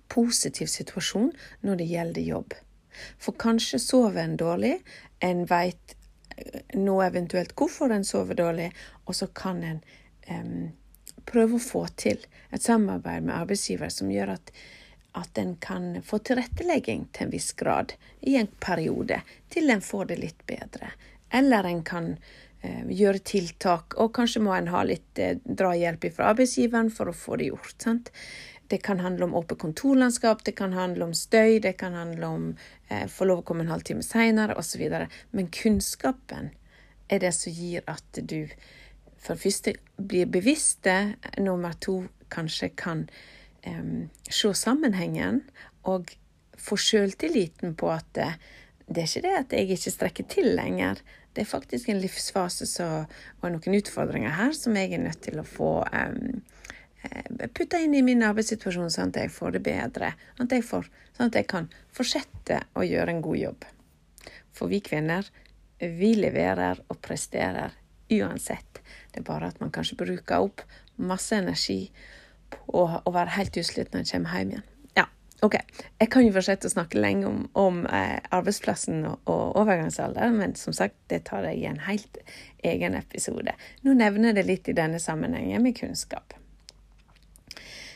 positiv 0.08 0.70
situasjon 0.70 1.30
når 1.66 1.80
det 1.80 1.88
gjelder 1.90 2.28
jobb. 2.28 2.54
For 3.18 3.38
kanskje 3.38 3.78
sover 3.82 4.22
en 4.24 4.36
dårlig, 4.40 4.74
en 5.22 5.44
veit 5.50 5.94
eh, 6.36 6.60
nå 6.74 6.98
eventuelt 7.06 7.54
hvorfor 7.58 7.94
en 7.94 8.04
sover 8.04 8.38
dårlig, 8.38 8.68
og 9.06 9.16
så 9.16 9.30
kan 9.34 9.62
en 9.64 9.80
um, 10.26 10.68
prøve 11.30 11.58
å 11.58 11.62
få 11.62 11.86
til 12.00 12.20
et 12.50 12.62
samarbeid 12.62 13.26
med 13.26 13.36
arbeidsgiver 13.38 13.92
som 13.94 14.10
gjør 14.12 14.36
at 14.38 14.54
at 15.12 15.38
en 15.38 15.56
kan 15.56 16.02
få 16.06 16.20
tilrettelegging 16.22 17.08
til 17.12 17.26
en 17.26 17.32
viss 17.32 17.52
grad 17.58 17.92
i 18.20 18.36
en 18.38 18.46
periode, 18.62 19.20
til 19.50 19.70
en 19.70 19.82
får 19.82 20.04
det 20.12 20.18
litt 20.20 20.44
bedre. 20.46 20.92
Eller 21.34 21.66
en 21.66 21.82
kan 21.82 22.12
gjøre 22.62 23.22
tiltak, 23.24 23.96
og 23.96 24.12
kanskje 24.16 24.42
må 24.44 24.54
en 24.56 24.70
ha 24.72 24.84
litt 24.84 25.18
eh, 25.18 25.38
drahjelp 25.44 26.06
fra 26.16 26.30
arbeidsgiveren 26.34 26.90
for 26.92 27.10
å 27.10 27.16
få 27.16 27.40
det 27.40 27.50
gjort. 27.50 27.76
sant? 27.80 28.12
Det 28.70 28.78
kan 28.86 29.00
handle 29.02 29.26
om 29.26 29.34
åpent 29.34 29.58
kontorlandskap, 29.58 30.44
det 30.44 30.54
kan 30.58 30.72
handle 30.76 31.08
om 31.08 31.14
støy, 31.14 31.58
det 31.58 31.72
kan 31.80 31.96
handle 31.96 32.26
om 32.26 32.44
eh, 32.88 33.06
få 33.10 33.26
lov 33.26 33.42
å 33.42 33.46
komme 33.48 33.64
en 33.66 33.72
halvtime 33.72 34.04
seinere 34.06 34.54
osv. 34.60 34.84
Men 35.32 35.50
kunnskapen 35.50 36.52
er 37.10 37.24
det 37.24 37.32
som 37.34 37.52
gir 37.52 37.82
at 37.90 38.20
du 38.22 38.46
for 39.20 39.36
det 39.36 39.42
første 39.42 39.74
blir 39.96 40.26
det, 40.82 41.16
nummer 41.38 41.72
to 41.72 42.06
kanskje 42.30 42.70
kan 42.76 43.08
eh, 43.62 44.06
se 44.30 44.54
sammenhengen 44.54 45.42
og 45.82 46.14
få 46.56 46.76
sjøltilliten 46.76 47.74
på 47.74 47.90
at 47.92 48.06
det, 48.14 48.30
det 48.86 49.02
er 49.02 49.08
ikke 49.08 49.26
det 49.26 49.36
at 49.38 49.52
jeg 49.52 49.70
ikke 49.76 49.90
strekker 49.90 50.24
til 50.28 50.54
lenger. 50.56 51.02
Det 51.34 51.44
er 51.44 51.50
faktisk 51.50 51.88
en 51.88 52.00
livsfase 52.02 52.66
så, 52.66 52.86
og 53.40 53.52
noen 53.52 53.76
utfordringer 53.78 54.34
her 54.34 54.54
som 54.56 54.76
jeg 54.78 54.94
er 54.96 55.02
nødt 55.04 55.20
til 55.22 55.38
å 55.38 55.46
få 55.46 55.72
um, 55.86 56.40
putte 57.54 57.80
inn 57.80 57.94
i 57.94 58.02
min 58.04 58.24
arbeidssituasjon, 58.26 58.90
sånn 58.92 59.12
at 59.12 59.20
jeg 59.22 59.34
får 59.34 59.56
det 59.56 59.62
bedre. 59.68 60.12
Sånn 60.36 60.50
at 60.50 60.66
får, 60.66 60.88
sånn 61.16 61.30
at 61.30 61.38
jeg 61.38 61.48
kan 61.50 61.68
fortsette 61.96 62.64
å 62.74 62.84
gjøre 62.86 63.14
en 63.14 63.22
god 63.24 63.40
jobb. 63.40 63.68
For 64.56 64.72
vi 64.72 64.82
kvinner, 64.84 65.28
vi 65.80 66.12
leverer 66.18 66.82
og 66.88 66.98
presterer 67.04 67.76
uansett. 68.10 68.82
Det 69.12 69.22
er 69.22 69.28
bare 69.28 69.48
at 69.52 69.62
man 69.62 69.72
kanskje 69.72 70.00
bruker 70.02 70.48
opp 70.48 70.64
masse 71.00 71.36
energi 71.36 71.86
på 72.50 72.84
å 72.84 73.14
være 73.14 73.38
helt 73.38 73.56
utslitt 73.62 73.94
når 73.94 74.02
en 74.02 74.10
kommer 74.12 74.36
hjem 74.36 74.54
igjen. 74.56 74.69
OK. 75.42 75.56
Jeg 76.00 76.10
kan 76.12 76.26
jo 76.26 76.32
fortsette 76.34 76.68
å 76.68 76.72
snakke 76.72 77.00
lenge 77.00 77.28
om, 77.28 77.44
om 77.56 77.84
eh, 77.88 78.18
arbeidsplassen 78.34 79.04
og, 79.08 79.22
og, 79.24 79.56
overgangsalder, 79.62 80.34
men 80.36 80.52
som 80.58 80.76
sagt, 80.76 80.98
det 81.12 81.22
tar 81.30 81.46
jeg 81.48 81.62
i 81.62 81.68
en 81.70 81.80
helt 81.86 82.20
egen 82.66 82.96
episode. 82.98 83.54
Nå 83.86 83.96
nevner 83.96 84.30
jeg 84.30 84.40
det 84.40 84.46
litt 84.50 84.68
i 84.68 84.76
denne 84.76 85.00
sammenhengen 85.00 85.64
med 85.64 85.78
kunnskap. 85.78 86.36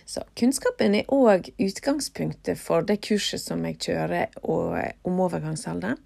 Så 0.09 0.25
kunnskapen 0.37 0.97
er 0.97 1.13
òg 1.13 1.51
utgangspunktet 1.61 2.61
for 2.61 2.85
det 2.85 3.01
kurset 3.05 3.41
som 3.41 3.65
jeg 3.69 3.81
kjører 3.87 4.35
og, 4.43 4.77
om 5.05 5.23
overgangsalderen. 5.27 6.01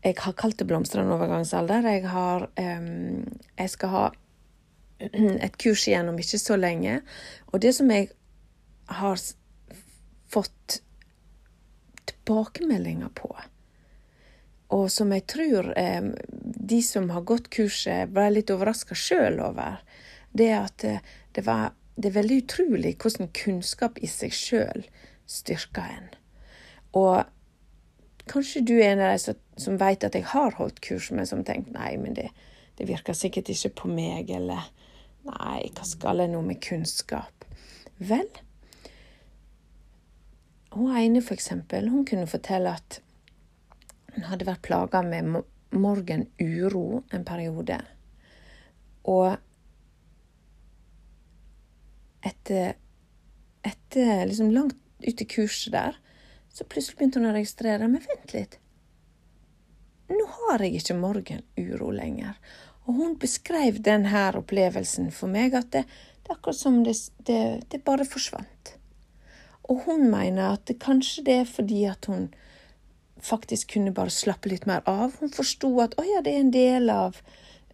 Jeg 0.00 0.16
har 0.16 0.32
kalt 0.38 0.56
det 0.58 0.66
blomstrende 0.66 1.12
overgangsalder. 1.12 1.84
Jeg, 1.84 2.06
har, 2.08 2.46
um, 2.56 3.26
jeg 3.58 3.72
skal 3.74 3.92
ha 3.92 4.06
et 5.46 5.58
kurs 5.60 5.84
igjen 5.90 6.08
om 6.08 6.18
ikke 6.18 6.40
så 6.40 6.56
lenge. 6.56 7.00
Og 7.52 7.60
det 7.62 7.74
som 7.76 7.90
jeg 7.92 8.08
har 8.90 9.20
fått 10.30 10.80
tilbakemeldinger 12.10 13.10
på, 13.14 13.32
og 14.70 14.86
som 14.92 15.10
jeg 15.10 15.26
tror 15.30 15.72
eh, 15.78 16.12
de 16.70 16.78
som 16.86 17.10
har 17.10 17.26
gått 17.26 17.50
kurset, 17.50 18.10
ble 18.14 18.28
litt 18.30 18.52
overraska 18.54 18.94
sjøl 18.94 19.40
over, 19.42 19.80
det 20.30 20.50
at 20.54 20.86
eh, 20.86 21.02
det, 21.34 21.42
var, 21.46 21.72
det 21.96 22.12
er 22.12 22.18
veldig 22.20 22.38
utrolig 22.44 22.94
hvordan 23.02 23.32
kunnskap 23.34 23.98
i 23.98 24.10
seg 24.10 24.34
sjøl 24.34 24.86
styrker 25.30 25.90
en. 25.96 26.08
Og 26.98 27.26
kanskje 28.30 28.62
du 28.66 28.76
er 28.78 28.92
en 28.92 29.02
av 29.08 29.16
de 29.16 29.24
som, 29.24 29.40
som 29.58 29.78
vet 29.80 30.06
at 30.06 30.14
jeg 30.14 30.28
har 30.30 30.54
holdt 30.58 30.78
kurs, 30.86 31.10
men 31.10 31.26
som 31.26 31.42
tenker 31.46 31.74
nei, 31.74 31.96
men 31.98 32.14
det, 32.18 32.28
det 32.78 32.86
virker 32.90 33.16
sikkert 33.18 33.50
ikke 33.50 33.74
på 33.82 33.94
meg, 33.94 34.30
eller 34.30 34.70
Nei, 35.20 35.68
hva 35.76 35.84
skal 35.84 36.22
jeg 36.22 36.30
nå 36.32 36.38
med 36.40 36.62
kunnskap? 36.64 37.44
Vel, 38.00 38.28
hun 40.80 40.96
ene 40.96 41.22
for 41.24 41.36
eksempel, 41.36 41.88
hun 41.92 42.04
kunne 42.08 42.28
fortelle 42.30 42.74
at 42.80 43.00
hun 44.14 44.26
hadde 44.26 44.48
vært 44.48 44.64
plaga 44.66 45.02
med 45.06 45.42
morgenuro 45.70 47.02
en 47.14 47.24
periode. 47.26 47.78
Og 49.08 49.36
etter, 52.26 52.74
etter 53.64 54.24
liksom 54.26 54.50
langt 54.54 54.78
ut 55.06 55.22
i 55.22 55.28
kurset 55.28 55.72
der, 55.72 56.00
så 56.50 56.66
plutselig 56.66 56.98
begynte 56.98 57.20
hun 57.20 57.30
å 57.30 57.36
registrere 57.36 57.88
Men 57.88 58.02
vent 58.04 58.34
litt. 58.34 58.58
Nå 60.10 60.26
har 60.26 60.64
jeg 60.64 60.80
ikke 60.80 60.98
morgenuro 60.98 61.92
lenger. 61.94 62.34
Og 62.88 62.96
hun 62.98 63.16
beskrev 63.22 63.78
denne 63.86 64.24
opplevelsen 64.34 65.12
for 65.14 65.30
meg, 65.30 65.54
at 65.54 65.70
det, 65.76 65.84
det 66.24 66.32
er 66.32 66.38
akkurat 66.38 66.58
som 66.58 66.80
det, 66.84 66.96
det, 67.28 67.40
det, 67.70 67.84
bare 67.86 68.06
forsvant. 68.08 68.74
Og 69.70 69.84
hun 69.86 70.08
mener 70.10 70.56
at 70.56 70.66
det, 70.66 70.80
kanskje 70.82 71.24
det 71.26 71.36
er 71.42 71.48
fordi 71.48 71.84
at 71.86 72.10
hun 72.10 72.28
faktisk 73.22 73.76
kunne 73.76 73.92
bare 73.94 74.10
slappe 74.10 74.50
litt 74.50 74.66
mer 74.66 74.82
av. 74.88 75.14
Hun 75.20 75.32
forsto 75.32 75.70
at 75.84 75.94
å 76.00 76.06
ja, 76.06 76.22
det 76.24 76.34
er 76.34 76.44
en 76.44 76.54
del 76.54 76.90
av 76.90 77.20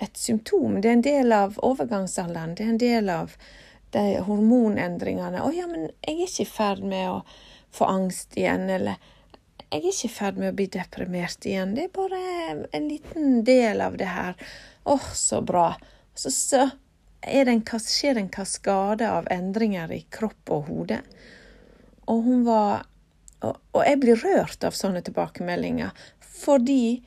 et 0.02 0.18
symptom, 0.20 0.80
det 0.82 0.90
er 0.90 0.98
en 0.98 1.06
del 1.06 1.32
av 1.32 1.56
overgangsalderen, 1.64 2.54
det 2.56 2.64
er 2.66 2.72
en 2.74 2.82
del 2.82 3.12
av 3.12 3.36
de 3.94 4.04
hormonendringene. 4.26 5.40
Å 5.40 5.52
ja, 5.56 5.68
men 5.70 5.86
jeg 6.04 6.16
er 6.16 6.24
ikke 6.26 6.44
i 6.44 6.50
ferd 6.50 6.82
med 6.84 7.12
å 7.14 7.20
få 7.76 7.88
angst 7.88 8.36
igjen, 8.36 8.68
eller 8.72 8.98
jeg 9.70 9.80
er 9.80 9.88
ikke 9.90 10.08
i 10.10 10.12
ferd 10.12 10.40
med 10.40 10.52
å 10.52 10.56
bli 10.58 10.66
deprimert 10.76 11.48
igjen. 11.48 11.72
Det 11.78 11.86
er 11.86 11.94
bare 11.96 12.20
en 12.76 12.90
liten 12.90 13.40
del 13.46 13.80
av 13.84 13.96
det 13.96 14.10
her. 14.10 14.36
Åh, 14.84 14.94
oh, 14.98 15.08
så 15.16 15.40
bra. 15.42 15.70
Så, 16.14 16.30
så 16.30 16.68
det 17.26 17.48
en, 17.50 17.64
skjer 17.64 18.14
det 18.14 18.26
en 18.26 18.34
kaskade 18.36 19.08
av 19.10 19.26
endringer 19.32 19.92
i 19.92 20.04
kropp 20.12 20.52
og 20.54 20.68
hode. 20.70 21.00
Og 22.06 22.22
hun 22.26 22.44
var 22.46 22.86
og, 23.44 23.58
og 23.76 23.82
jeg 23.84 24.00
blir 24.00 24.22
rørt 24.22 24.64
av 24.64 24.76
sånne 24.76 25.02
tilbakemeldinger, 25.04 25.92
fordi 26.24 27.02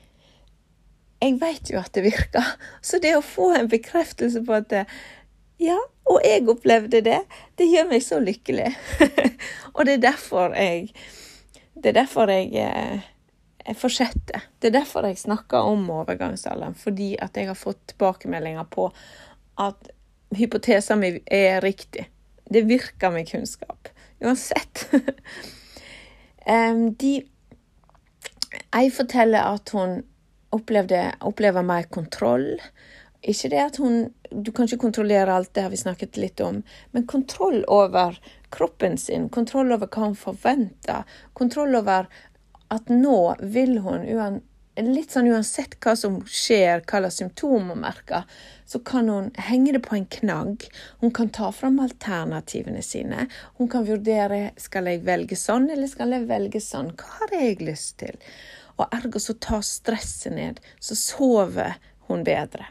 jeg 1.20 1.36
vet 1.40 1.72
jo 1.72 1.80
at 1.80 1.92
det 1.96 2.04
virker. 2.06 2.52
Så 2.86 3.00
det 3.02 3.16
å 3.16 3.24
få 3.24 3.50
en 3.58 3.68
bekreftelse 3.70 4.44
på 4.46 4.54
at 4.56 4.68
det, 4.72 4.84
ja, 5.60 5.76
og 6.08 6.20
jeg 6.24 6.46
opplevde 6.48 7.02
det, 7.04 7.18
det 7.60 7.68
gjør 7.68 7.90
meg 7.90 8.04
så 8.06 8.20
lykkelig. 8.22 8.70
og 9.74 9.82
det 9.86 9.98
er 9.98 10.06
derfor 10.10 10.56
jeg 10.56 10.92
Det 11.80 11.90
er 11.90 11.96
derfor 11.96 12.28
jeg 12.28 12.50
eh, 12.60 13.04
jeg 13.66 13.76
fortsetter. 13.76 14.42
Det 14.58 14.68
er 14.68 14.80
derfor 14.80 15.06
jeg 15.06 15.18
snakker 15.20 15.68
om 15.68 15.84
overgangsalderen, 15.90 16.74
fordi 16.74 17.14
at 17.22 17.36
jeg 17.36 17.48
har 17.48 17.58
fått 17.58 17.80
tilbakemeldinger 17.92 18.66
på 18.72 18.88
at 19.60 19.90
hypotesen 20.36 21.00
min 21.00 21.20
er 21.26 21.60
riktig. 21.64 22.08
Det 22.50 22.64
virker 22.68 23.12
med 23.14 23.28
kunnskap. 23.30 23.88
Uansett. 24.20 24.88
De 27.00 27.10
Jeg 28.72 28.92
forteller 28.96 29.54
at 29.54 29.70
hun 29.76 30.00
opplevde, 30.50 31.02
opplever 31.20 31.62
mer 31.62 31.84
kontroll. 31.92 32.56
Ikke 33.22 33.50
det 33.52 33.60
at 33.60 33.76
hun 33.76 34.08
Du 34.30 34.52
kan 34.54 34.64
ikke 34.64 34.86
kontrollere 34.86 35.34
alt, 35.34 35.50
det 35.54 35.64
har 35.64 35.72
vi 35.72 35.76
snakket 35.76 36.16
litt 36.16 36.40
om. 36.40 36.60
Men 36.94 37.06
kontroll 37.10 37.64
over 37.66 38.14
kroppen 38.54 38.94
sin, 38.98 39.24
kontroll 39.28 39.72
over 39.74 39.90
hva 39.90 40.04
hun 40.04 40.14
forventer, 40.14 41.02
kontroll 41.34 41.74
over 41.74 42.06
at 42.70 42.92
nå 42.94 43.16
vil 43.42 43.80
hun 43.82 44.04
litt 44.86 45.12
sånn 45.12 45.28
uansett 45.30 45.76
hva 45.82 45.94
som 45.98 46.20
skjer, 46.24 46.82
hva 46.84 47.02
slags 47.02 47.20
symptomer 47.20 47.74
hun 47.74 47.84
merker, 47.84 48.24
så 48.70 48.78
kan 48.86 49.08
hun 49.10 49.30
henge 49.48 49.74
det 49.74 49.82
på 49.84 49.96
en 49.96 50.06
knagg. 50.06 50.66
Hun 51.00 51.12
kan 51.16 51.28
ta 51.34 51.50
fram 51.52 51.80
alternativene 51.82 52.82
sine. 52.86 53.26
Hun 53.58 53.70
kan 53.72 53.86
vurdere 53.88 54.52
skal 54.60 54.90
jeg 54.90 55.04
velge 55.06 55.38
sånn, 55.38 55.70
eller 55.74 55.90
skal 55.90 56.14
jeg 56.14 56.28
velge 56.30 56.62
sånn. 56.62 56.92
Hva 56.94 57.22
har 57.22 57.34
jeg 57.34 57.62
lyst 57.66 57.96
til? 58.04 58.18
Og 58.78 58.86
ergo 58.94 59.20
så 59.20 59.34
tar 59.42 59.64
stresset 59.66 60.36
ned, 60.36 60.60
så 60.80 60.96
sover 60.96 61.80
hun 62.08 62.22
bedre. 62.24 62.68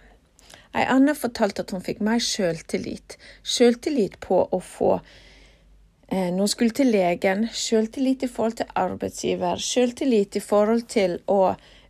Ei 0.77 0.85
anna 0.85 1.15
fortalte 1.17 1.65
at 1.65 1.73
hun 1.73 1.83
fikk 1.83 1.99
mer 2.05 2.21
sjøltillit. 2.21 3.17
Sjøltillit 3.43 4.19
på 4.21 4.43
å 4.53 4.59
få 4.61 4.91
eh, 4.99 6.29
når 6.29 6.43
hun 6.43 6.51
skulle 6.53 6.77
til 6.77 6.91
legen, 6.93 7.47
sjøltillit 7.51 8.23
i 8.23 8.29
forhold 8.29 8.59
til 8.61 8.71
arbeidsgiver, 8.77 9.59
sjøltillit 9.59 10.37
i 10.37 10.43
forhold 10.45 10.85
til 10.93 11.17
å 11.27 11.41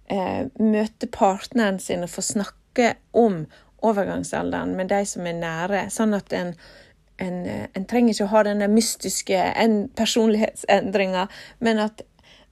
eh, 0.09 0.49
møte 0.59 1.09
partneren 1.13 1.79
sin 1.79 2.05
og 2.05 2.13
få 2.13 2.25
snakke 2.25 2.93
om 3.17 3.43
overgangsalderen 3.85 4.75
med 4.75 4.91
de 4.91 5.01
som 5.07 5.27
er 5.29 5.39
nære, 5.39 5.85
sånn 5.93 6.13
at 6.17 6.33
en, 6.35 6.53
en, 7.23 7.41
eh, 7.47 7.65
en 7.73 7.87
trenger 7.89 8.15
ikke 8.15 8.27
å 8.27 8.33
ha 8.35 8.45
denne 8.49 8.69
mystiske 8.71 9.41
personlighetsendringa, 9.99 11.27
men 11.63 11.83
at 11.87 12.05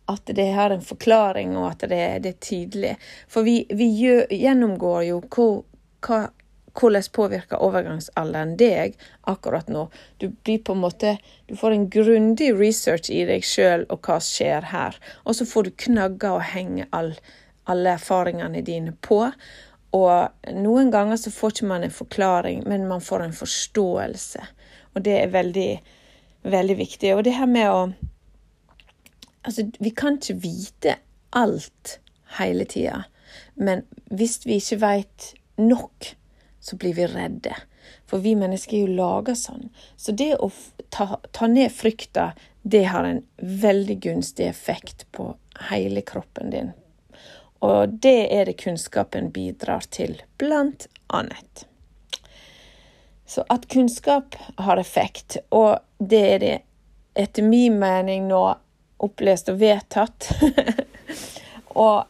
at 0.08 0.30
det 0.36 0.52
har 0.56 0.72
en 0.72 0.82
forklaring, 0.82 1.58
og 1.60 1.66
at 1.74 1.90
det, 1.92 2.04
det 2.24 2.30
er 2.30 2.44
tydelig. 2.44 2.94
For 3.28 3.44
vi, 3.44 3.66
vi 3.76 3.90
gjør, 3.92 4.30
gjennomgår 4.32 5.02
jo 5.04 5.18
hvor, 5.36 5.58
hva, 6.08 6.20
hvordan 6.78 7.10
påvirker 7.14 7.64
overgangsalderen 7.64 8.56
deg 8.60 8.96
akkurat 9.28 9.70
nå. 9.72 9.88
Du 10.22 10.30
blir 10.30 10.62
på 10.64 10.76
en 10.78 10.84
måte, 10.86 11.18
du 11.50 11.56
får 11.60 11.76
en 11.76 11.90
grundig 11.92 12.54
research 12.56 13.12
i 13.12 13.26
deg 13.28 13.46
sjøl 13.46 13.84
og 13.90 14.08
hva 14.08 14.20
skjer 14.24 14.70
her. 14.72 14.98
Og 15.26 15.40
så 15.40 15.48
får 15.50 15.68
du 15.68 15.76
knagger 15.88 16.38
og 16.38 16.46
henge 16.54 16.88
all, 16.96 17.16
alle 17.72 17.96
erfaringene 17.98 18.64
dine 18.66 18.94
på. 19.02 19.22
Og 19.98 20.52
noen 20.58 20.92
ganger 20.92 21.20
så 21.20 21.32
får 21.34 21.56
ikke 21.56 21.70
man 21.70 21.86
en 21.88 21.96
forklaring, 21.96 22.64
men 22.68 22.88
man 22.90 23.04
får 23.04 23.26
en 23.26 23.38
forståelse. 23.38 24.48
Og 24.96 25.04
det 25.06 25.16
er 25.22 25.34
veldig, 25.34 25.72
veldig 26.44 26.78
viktig. 26.78 27.16
Og 27.16 27.24
det 27.28 27.38
her 27.40 27.50
med 27.50 27.72
å 27.72 27.82
Altså, 29.48 29.64
vi 29.80 29.94
kan 29.96 30.18
ikke 30.18 30.42
vite 30.44 30.98
alt 31.32 31.94
hele 32.36 32.66
tida. 32.68 33.06
Men 33.56 33.86
hvis 34.12 34.42
vi 34.44 34.58
ikke 34.60 34.80
veit 34.82 35.28
nok, 35.56 36.10
så 36.60 36.76
blir 36.76 36.98
vi 36.98 37.06
redde. 37.08 37.54
For 38.08 38.20
vi 38.24 38.36
mennesker 38.36 38.76
er 38.76 38.84
jo 38.84 38.98
laga 38.98 39.38
sånn. 39.40 39.70
Så 39.96 40.12
det 40.12 40.34
å 40.36 40.50
ta, 40.92 41.22
ta, 41.32 41.48
ned 41.48 41.72
frykta, 41.72 42.34
det 42.64 42.84
har 42.92 43.08
en 43.08 43.22
veldig 43.40 44.00
gunstig 44.04 44.50
effekt 44.50 45.08
på 45.16 45.30
hele 45.70 46.04
kroppen 46.04 46.52
din. 46.52 46.74
Og 47.60 47.90
det 48.04 48.28
er 48.34 48.46
det 48.46 48.60
kunnskapen 48.62 49.32
bidrar 49.34 49.88
til, 49.90 50.20
blant 50.38 50.88
annet. 51.08 51.66
Så 53.28 53.44
at 53.50 53.68
kunnskap 53.68 54.36
har 54.58 54.78
effekt, 54.78 55.38
og 55.50 55.80
det 56.00 56.24
er 56.34 56.40
det 56.40 56.56
etter 57.18 57.44
min 57.44 57.80
mening 57.80 58.28
nå 58.30 58.44
opplest 59.04 59.50
og 59.52 59.60
vedtatt. 59.60 60.30
og 61.86 62.06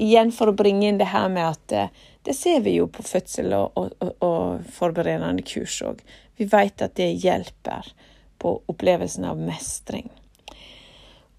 igjen 0.00 0.32
for 0.32 0.50
å 0.50 0.56
bringe 0.56 0.88
inn 0.88 0.98
det 1.00 1.10
her 1.12 1.28
med 1.32 1.52
at 1.52 1.76
eh, 1.76 1.92
det 2.24 2.34
ser 2.36 2.60
vi 2.64 2.76
jo 2.78 2.88
på 2.92 3.04
fødsel 3.04 3.52
og, 3.56 3.78
og, 3.80 4.16
og 4.24 4.66
forberedende 4.72 5.44
kurs 5.46 5.78
òg. 5.86 6.00
Vi 6.36 6.48
vet 6.48 6.82
at 6.84 6.96
det 6.96 7.12
hjelper 7.22 7.92
på 8.40 8.56
opplevelsen 8.72 9.26
av 9.28 9.40
mestring. 9.40 10.08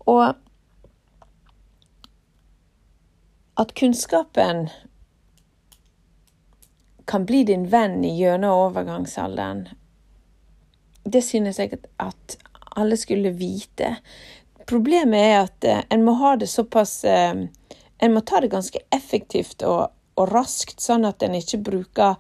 Og 0.10 0.38
at 3.62 3.74
kunnskapen 3.78 4.70
kan 7.06 7.26
bli 7.26 7.44
din 7.44 7.68
venn 7.70 8.04
gjennom 8.04 8.66
overgangsalderen, 8.66 9.68
det 11.04 11.22
synes 11.22 11.60
jeg 11.60 11.78
at 12.02 12.38
alle 12.76 12.98
skulle 12.98 13.34
vite. 13.38 13.96
Problemet 14.70 15.22
er 15.22 15.38
at 15.44 15.68
eh, 15.68 15.84
en 15.94 16.06
må 16.08 16.16
ha 16.22 16.36
det 16.40 16.50
såpass 16.50 17.04
eh, 17.06 17.48
En 18.02 18.14
må 18.14 18.22
ta 18.26 18.40
det 18.42 18.50
ganske 18.50 18.80
effektivt 18.90 19.62
og, 19.62 19.92
og 20.18 20.32
raskt, 20.34 20.80
sånn 20.82 21.06
at 21.06 21.22
en 21.22 21.36
ikke 21.38 21.60
bruker 21.62 22.16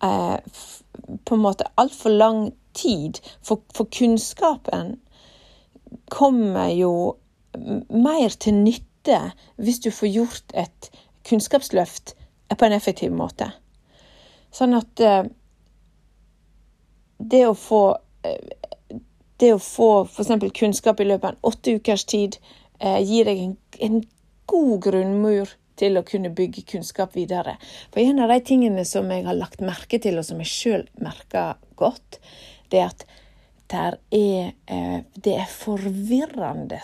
eh, 0.00 0.38
på 1.28 1.36
en 1.36 1.42
måte 1.42 1.68
altfor 1.76 2.14
lang 2.16 2.38
tid. 2.72 3.20
For, 3.44 3.60
for, 3.76 3.90
kunnskapen 3.92 4.94
kommer 6.08 6.72
jo 6.72 6.94
mer 7.92 8.40
til 8.40 8.56
nytte 8.62 8.95
hvis 9.56 9.80
du 9.84 9.90
får 9.94 10.08
gjort 10.08 10.54
et 10.54 10.90
kunnskapsløft 11.26 12.14
på 12.54 12.66
en 12.66 12.76
effektiv 12.76 13.14
måte. 13.14 13.50
Sånn 14.54 14.76
at 14.78 15.02
eh, 15.02 15.24
det 17.18 17.42
å 17.48 17.54
få 17.58 17.82
eh, 18.26 18.54
det 19.36 19.52
å 19.52 19.60
få 19.60 19.90
f.eks. 20.06 20.32
kunnskap 20.56 21.00
i 21.00 21.08
løpet 21.08 21.26
av 21.28 21.34
en 21.34 21.50
åtte 21.50 21.76
ukers 21.76 22.06
tid 22.08 22.38
eh, 22.80 23.00
gir 23.04 23.28
deg 23.28 23.42
en, 23.42 23.56
en, 23.88 24.04
god 24.46 24.84
grunnmur 24.84 25.50
til 25.74 25.98
å 25.98 26.04
kunne 26.06 26.30
bygge 26.30 26.62
kunnskap 26.70 27.16
videre. 27.16 27.56
For 27.90 27.98
en 27.98 28.20
av 28.22 28.30
de 28.30 28.36
tingene 28.46 28.84
som 28.86 29.10
jeg 29.10 29.24
har 29.26 29.34
lagt 29.34 29.64
merke 29.64 29.98
til, 29.98 30.20
og 30.20 30.24
som 30.28 30.38
jeg 30.38 30.52
sjøl 30.52 30.84
merker 31.02 31.58
godt, 31.74 32.20
det 32.70 32.84
er 32.84 32.92
at 32.92 33.02
er, 33.74 33.96
eh, 34.70 35.00
det 35.18 35.34
er 35.34 35.50
forvirrende 35.50 36.78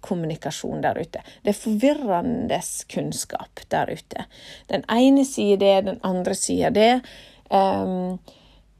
kommunikasjon 0.00 0.82
der 0.84 0.98
ute. 1.00 1.22
Det 1.42 1.52
er 1.52 1.60
forvirrende 1.60 2.60
kunnskap 2.92 3.62
der 3.72 3.92
ute. 3.92 4.26
Den 4.70 4.84
ene 4.92 5.24
sier 5.28 5.60
det, 5.60 5.76
den 5.86 6.02
andre 6.06 6.34
sier 6.38 6.74
det. 6.74 6.92
Um, 7.50 8.18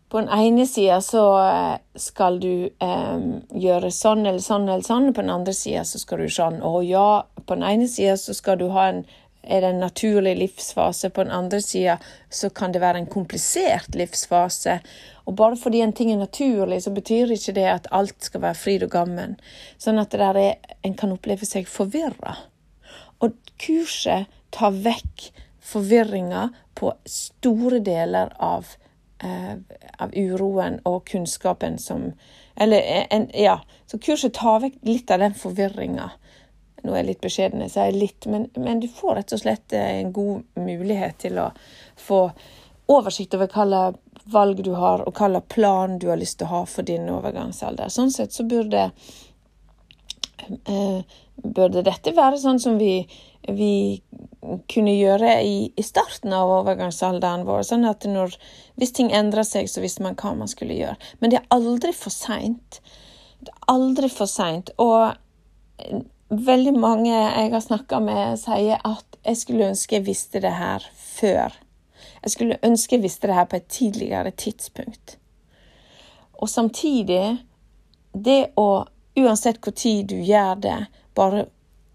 på 0.08 0.20
den 0.22 0.28
ene 0.32 0.64
sida 0.66 1.00
så 1.04 1.22
eh, 1.42 1.78
skal 2.00 2.38
du 2.40 2.70
um, 2.80 3.42
gjøre 3.52 3.90
sånn 3.92 4.24
eller 4.24 4.40
sånn 4.40 4.64
eller 4.64 4.84
sånn, 4.86 5.10
på 5.12 5.20
den 5.20 5.32
andre 5.34 5.52
sida 5.52 5.82
så 5.84 6.00
skal 6.00 6.22
du 6.24 6.32
sånn. 6.32 6.62
Og 6.64 6.80
ja, 6.88 7.26
på 7.44 7.58
den 7.58 7.66
ene 7.68 7.88
sida 7.92 8.16
så 8.16 8.36
skal 8.36 8.56
du 8.62 8.70
ha 8.72 8.88
en, 8.88 9.02
er 9.42 9.62
det 9.62 9.70
en 9.70 9.80
naturlig 9.80 10.34
livsfase, 10.38 11.10
på 11.10 11.24
den 11.24 11.32
andre 11.32 11.60
sida 11.62 11.98
så 12.30 12.50
kan 12.50 12.72
det 12.72 12.82
være 12.82 13.02
en 13.02 13.10
komplisert 13.10 13.94
livsfase. 13.96 14.78
Og 15.26 15.36
bare 15.36 15.56
fordi 15.56 15.80
en 15.84 15.92
ting 15.92 16.12
er 16.12 16.20
naturlig, 16.20 16.82
så 16.82 16.92
betyr 16.94 17.32
ikke 17.32 17.54
det 17.56 17.68
at 17.70 17.88
alt 17.92 18.16
skal 18.24 18.44
være 18.44 18.58
fryd 18.58 18.86
og 18.88 18.92
gammen. 18.92 19.36
Sånn 19.78 20.00
at 20.00 20.16
er, 20.18 20.42
en 20.82 20.96
kan 20.98 21.14
oppleve 21.14 21.48
seg 21.48 21.68
forvirra. 21.70 22.36
Og 23.24 23.36
kurset 23.60 24.28
tar 24.54 24.76
vekk 24.84 25.30
forvirringa 25.68 26.48
på 26.78 26.92
store 27.08 27.80
deler 27.84 28.32
av 28.38 28.76
Eh, 29.22 29.54
av 29.98 30.12
uroen 30.14 30.76
og 30.86 31.08
kunnskapen 31.10 31.78
som 31.78 32.12
Eller 32.60 33.06
en, 33.10 33.30
ja. 33.34 33.60
Så 33.86 33.98
kurset 33.98 34.34
tar 34.34 34.60
vekk 34.60 34.74
litt 34.82 35.10
av 35.10 35.20
den 35.22 35.34
forvirringa. 35.34 36.08
Nå 36.84 36.92
er 36.92 37.02
jeg 37.02 37.08
litt 37.10 37.24
beskjeden, 37.24 37.64
jeg 37.66 37.74
sier 37.74 37.96
litt, 37.96 38.26
men, 38.30 38.48
men, 38.56 38.80
du 38.80 38.88
får 38.92 39.18
rett 39.18 39.34
og 39.34 39.42
slett 39.42 39.74
eh, 39.76 40.00
en 40.02 40.12
god 40.14 40.60
mulighet 40.60 41.18
til 41.24 41.40
å 41.42 41.48
få 41.98 42.20
oversikt 42.88 43.34
over 43.36 43.50
hvilke 43.52 44.28
valg 44.32 44.60
du 44.64 44.72
har, 44.78 45.02
og 45.04 45.16
hvilken 45.18 45.48
plan 45.50 45.98
du 45.98 46.08
har 46.12 46.20
lyst 46.20 46.38
til 46.40 46.48
å 46.48 46.54
ha 46.56 46.62
for 46.68 46.86
din 46.86 47.08
overgangsalder. 47.12 47.90
Sånn 47.92 48.12
sett 48.14 48.36
så 48.36 48.46
burde 48.48 48.90
eh, 50.64 51.16
burde 51.42 51.84
dette 51.86 52.14
være 52.16 52.38
sånn 52.40 52.58
som 52.62 52.78
vi, 52.80 53.02
vi 53.46 54.00
kunne 54.70 54.94
gjøre 54.94 55.38
i, 55.44 55.56
i, 55.70 55.84
starten 55.86 56.34
av 56.34 56.50
overgangsalderen 56.60 57.46
vår. 57.48 57.64
Sånn 57.68 57.86
at 57.88 58.06
når, 58.08 58.34
hvis 58.80 58.94
ting 58.96 59.12
endrer 59.14 59.46
seg, 59.46 59.70
så 59.70 59.82
visste 59.84 60.04
man 60.06 60.18
hva 60.18 60.34
man 60.38 60.50
skulle 60.50 60.78
gjøre. 60.78 60.98
Men 61.20 61.32
det 61.32 61.40
er 61.40 61.50
aldri 61.54 61.94
for 61.96 62.14
seint. 62.14 62.80
Det 63.38 63.52
er 63.52 63.74
aldri 63.74 64.10
for 64.12 64.30
seint. 64.30 64.72
Og 64.82 65.14
veldig 66.28 66.74
mange 66.78 67.12
jeg 67.12 67.52
har 67.52 67.64
snakka 67.64 68.00
med, 68.04 68.38
sier 68.40 68.82
at 68.84 69.18
jeg 69.24 69.40
skulle 69.40 69.70
ønske 69.72 69.98
jeg 69.98 70.06
visste 70.06 70.42
det 70.44 70.52
her 70.56 70.84
før. 70.96 71.56
Jeg 72.22 72.34
skulle 72.34 72.60
ønske 72.66 72.96
jeg 72.96 73.04
visste 73.04 73.30
det 73.30 73.38
her 73.38 73.48
på 73.48 73.58
et 73.58 73.68
tidligere 73.72 74.30
tidspunkt. 74.30 75.16
Og 76.38 76.48
samtidig, 76.48 77.38
det 78.12 78.40
å 78.56 78.86
Uansett 79.18 79.56
hvor 79.58 79.74
tid 79.74 80.06
du 80.12 80.20
gjør 80.22 80.60
det, 80.62 80.76
bare 81.14 81.48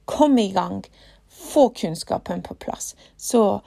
kom 0.05 0.33
i 0.37 0.49
gang 0.51 0.81
få 1.31 1.69
kunnskapen 1.69 2.41
på 2.43 2.57
plass, 2.59 2.95
så 3.17 3.61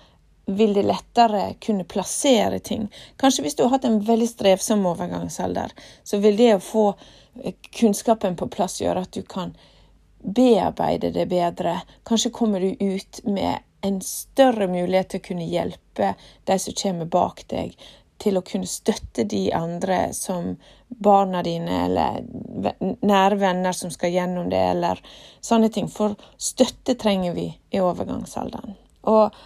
vil 0.47 0.75
det 0.77 0.83
lettere 0.87 1.55
kunne 1.65 1.87
plassere 1.89 2.59
ting. 2.59 2.91
Kanskje 3.17 3.47
hvis 3.47 3.57
du 3.57 3.63
har 3.65 3.79
hatt 3.79 3.87
en 3.89 4.03
veldig 4.05 4.29
strevsom 4.29 4.85
overgangsalder, 4.87 5.73
så 6.05 6.21
vil 6.21 6.37
det 6.37 6.51
å 6.55 6.61
få 6.61 6.85
kunnskapen 7.81 8.37
på 8.37 8.51
plass 8.53 8.77
gjøre 8.81 9.07
at 9.07 9.17
du 9.17 9.25
kan 9.25 9.57
bearbeide 10.27 11.13
det 11.15 11.27
bedre. 11.31 11.81
Kanskje 12.05 12.31
kommer 12.35 12.61
du 12.61 12.77
ut 12.81 13.21
med 13.25 13.59
en 13.87 14.01
større 14.03 14.67
mulighet 14.69 15.13
til 15.13 15.23
å 15.23 15.27
kunne 15.29 15.47
hjelpe 15.47 16.15
de 16.49 16.59
som 16.59 16.75
kommer 16.81 17.07
bak 17.11 17.45
deg, 17.53 17.77
til 18.19 18.39
å 18.39 18.45
kunne 18.47 18.67
støtte 18.67 19.27
de 19.29 19.51
andre 19.55 20.09
som 20.17 20.55
barna 20.89 21.43
dine 21.45 21.83
eller 21.85 22.23
nære 23.05 23.37
venner 23.39 23.77
som 23.77 23.93
skal 23.93 24.15
gjennom 24.15 24.49
det, 24.51 24.63
eller 24.73 25.03
sånne 25.45 25.69
ting. 25.73 25.91
For 25.93 26.17
støtte 26.41 26.97
trenger 26.99 27.37
vi 27.37 27.51
i 27.71 27.83
overgangsalderen. 27.83 28.75
Og 29.07 29.37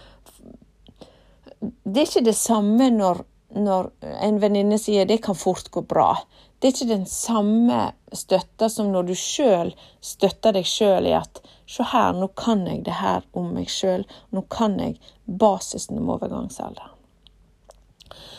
det 1.61 1.99
er 1.99 2.07
ikke 2.07 2.25
det 2.25 2.37
samme 2.37 2.87
når, 2.95 3.25
når 3.59 3.91
en 4.23 4.39
venninne 4.41 4.79
sier 4.81 5.05
det 5.05 5.19
kan 5.25 5.37
fort 5.37 5.69
gå 5.73 5.83
bra. 5.85 6.15
Det 6.61 6.67
er 6.67 6.75
ikke 6.75 6.93
den 6.93 7.07
samme 7.09 7.77
støtta 8.13 8.67
som 8.69 8.91
når 8.93 9.07
du 9.09 9.15
sjøl 9.17 9.71
støtter 9.97 10.53
deg 10.53 10.67
sjøl 10.69 11.07
i 11.09 11.15
at 11.17 11.39
se 11.65 11.85
her, 11.89 12.11
nå 12.13 12.27
kan 12.37 12.67
jeg 12.69 12.83
det 12.85 12.99
her 12.99 13.23
om 13.33 13.47
meg 13.55 13.71
sjøl. 13.71 14.03
Nå 14.29 14.43
kan 14.51 14.75
jeg 14.77 14.99
basisen 15.25 15.97
om 15.97 16.11
overgangsalderen. 16.13 16.93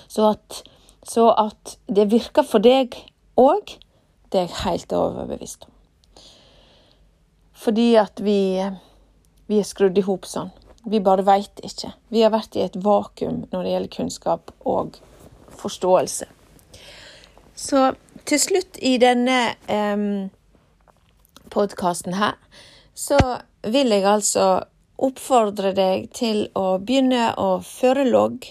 Så 0.06 0.28
at, 0.28 0.60
så 1.08 1.30
at 1.34 1.76
det 1.88 2.10
virker 2.12 2.46
for 2.46 2.62
deg 2.62 2.94
òg, 3.40 3.74
det 4.30 4.38
er 4.38 4.46
jeg 4.46 4.60
helt 4.68 4.94
overbevist 4.94 5.66
om. 5.66 5.72
Fordi 7.62 7.88
at 7.98 8.22
vi, 8.22 8.38
vi 9.50 9.58
er 9.58 9.66
skrudd 9.66 9.98
i 9.98 10.04
hop 10.06 10.28
sånn. 10.30 10.52
Vi 10.86 11.02
bare 11.02 11.26
veit 11.26 11.58
ikke. 11.66 11.90
Vi 12.14 12.22
har 12.22 12.30
vært 12.34 12.54
i 12.58 12.62
et 12.64 12.78
vakuum 12.84 13.44
når 13.50 13.58
det 13.64 13.74
gjelder 13.74 13.94
kunnskap 13.96 14.54
og 14.66 14.98
forståelse. 15.58 16.30
Så 17.54 17.92
til 18.28 18.40
slutt 18.40 18.78
i 18.82 18.96
denne 19.02 19.54
um, 19.68 20.30
podkasten 21.52 22.16
her, 22.18 22.36
så 22.94 23.18
vil 23.62 23.92
jeg 23.92 24.06
altså 24.08 24.46
oppfordre 25.02 25.72
deg 25.76 26.10
til 26.14 26.46
å 26.58 26.78
begynne 26.78 27.32
å 27.40 27.56
føre 27.66 28.04
logg, 28.08 28.46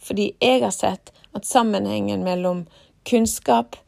fordi 0.00 0.30
jeg 0.40 0.62
har 0.64 0.74
sett 0.74 1.12
at 1.36 1.46
sammenhengen 1.46 2.24
mellom 2.26 2.64
kunnskap 3.08 3.78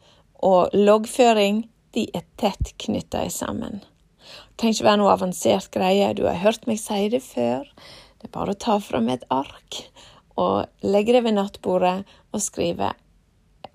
og 0.43 0.73
loggføring 0.75 1.63
de 1.93 2.07
er 2.15 2.25
tett 2.41 2.73
knytta 2.81 3.23
sammen. 3.29 3.81
Det 3.83 4.61
trenger 4.61 4.77
ikke 4.77 4.87
være 4.87 5.01
noe 5.01 5.13
avansert 5.13 5.69
greie. 5.73 6.13
Du 6.17 6.25
har 6.25 6.39
hørt 6.41 6.65
meg 6.69 6.79
si 6.81 7.07
det 7.11 7.21
før. 7.25 7.67
Det 8.19 8.29
er 8.29 8.33
bare 8.33 8.53
å 8.53 8.59
ta 8.59 8.79
fram 8.81 9.09
et 9.13 9.25
ark 9.33 9.83
og 10.39 10.85
legge 10.85 11.13
det 11.13 11.23
ved 11.25 11.37
nattbordet 11.37 11.97
og 12.33 12.41
skrive 12.41 12.93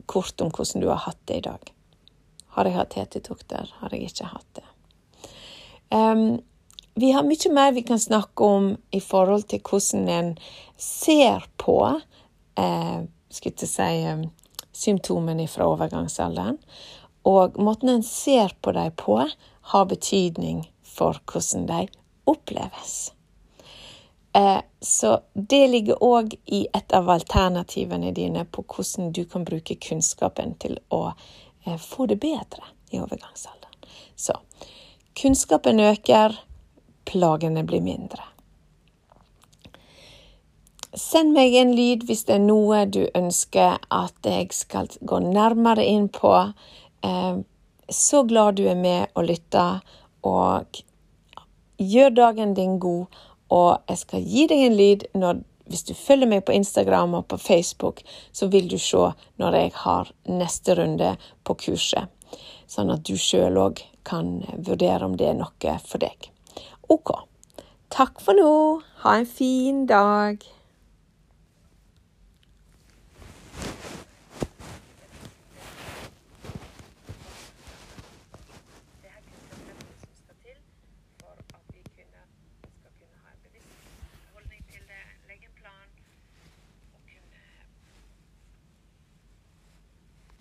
kort 0.09 0.41
om 0.41 0.51
hvordan 0.55 0.83
du 0.83 0.89
har 0.91 1.05
hatt 1.05 1.21
det 1.31 1.41
i 1.41 1.47
dag. 1.47 1.73
Har 2.57 2.67
jeg 2.67 2.79
hatt 2.79 2.99
hetetokter? 2.99 3.73
Har 3.81 3.95
jeg 3.95 4.11
ikke 4.11 4.33
hatt 4.33 4.59
det? 4.59 4.67
Um, 5.95 6.41
vi 6.99 7.13
har 7.15 7.23
mye 7.23 7.53
mer 7.55 7.73
vi 7.73 7.85
kan 7.87 8.01
snakke 8.01 8.45
om 8.45 8.73
i 8.91 9.01
forhold 9.01 9.47
til 9.53 9.63
hvordan 9.63 10.09
en 10.11 10.33
ser 10.79 11.45
på 11.61 11.79
eh, 12.59 13.05
skulle 13.31 13.55
jeg 13.63 13.71
si, 13.71 14.31
symptomene 14.73 15.47
fra 15.51 15.69
overgangsalderen. 15.71 16.59
Og 17.29 17.59
måten 17.61 17.93
en 17.93 18.03
ser 18.07 18.55
på 18.63 18.73
dem 18.75 18.95
på, 18.99 19.21
har 19.71 19.87
betydning 19.91 20.65
for 20.83 21.21
hvordan 21.31 21.67
de 21.69 21.87
oppleves. 22.27 23.13
Eh, 24.33 24.61
så 24.81 25.21
det 25.35 25.69
ligger 25.69 26.03
òg 26.05 26.35
i 26.45 26.67
et 26.73 26.93
av 26.93 27.11
alternativene 27.11 28.13
dine 28.13 28.45
på 28.45 28.63
hvordan 28.63 29.13
du 29.13 29.25
kan 29.25 29.45
bruke 29.45 29.75
kunnskapen 29.75 30.55
til 30.61 30.79
å 30.89 31.13
eh, 31.65 31.77
få 31.77 32.07
det 32.07 32.21
bedre 32.23 32.69
i 32.91 33.01
overgangsalderen. 33.01 33.89
Så 34.17 34.37
kunnskapen 35.19 35.81
øker, 35.81 36.37
plagene 37.05 37.65
blir 37.65 37.81
mindre. 37.81 38.23
Send 40.95 41.33
meg 41.37 41.55
en 41.55 41.75
lyd 41.77 42.05
hvis 42.09 42.25
det 42.29 42.39
er 42.39 42.45
noe 42.45 42.85
du 42.89 43.05
ønsker 43.15 43.79
at 43.93 44.27
jeg 44.27 44.53
skal 44.57 44.89
gå 45.01 45.21
nærmere 45.25 45.85
inn 45.85 46.09
på. 46.13 46.35
Eh, 47.05 47.39
så 47.89 48.23
glad 48.29 48.59
du 48.59 48.67
er 48.69 48.77
med 48.77 49.09
og 49.17 49.29
lytter, 49.31 49.81
og 50.23 50.81
gjør 51.79 52.11
dagen 52.11 52.55
din 52.55 52.79
god. 52.79 53.07
Og 53.55 53.79
jeg 53.89 54.03
skal 54.03 54.27
gi 54.27 54.47
deg 54.51 54.65
en 54.67 54.77
lyd 54.79 55.07
når, 55.19 55.41
hvis 55.69 55.87
du 55.89 55.95
følger 55.97 56.31
meg 56.31 56.45
på 56.45 56.57
Instagram 56.57 57.17
og 57.21 57.29
på 57.33 57.41
Facebook, 57.41 58.03
så 58.33 58.51
vil 58.53 58.69
du 58.69 58.79
se 58.83 59.11
når 59.41 59.59
jeg 59.61 59.73
har 59.85 60.13
neste 60.29 60.77
runde 60.79 61.15
på 61.45 61.57
kurset. 61.67 62.13
Sånn 62.69 62.93
at 62.93 63.07
du 63.09 63.17
sjøl 63.17 63.57
òg 63.61 63.81
kan 64.09 64.43
vurdere 64.53 65.09
om 65.09 65.17
det 65.17 65.31
er 65.31 65.41
noe 65.41 65.79
for 65.85 66.05
deg. 66.05 66.31
OK. 66.93 67.17
Takk 67.93 68.21
for 68.21 68.37
nå. 68.37 68.53
Ha 69.05 69.19
en 69.23 69.29
fin 69.29 69.85
dag. 69.89 70.45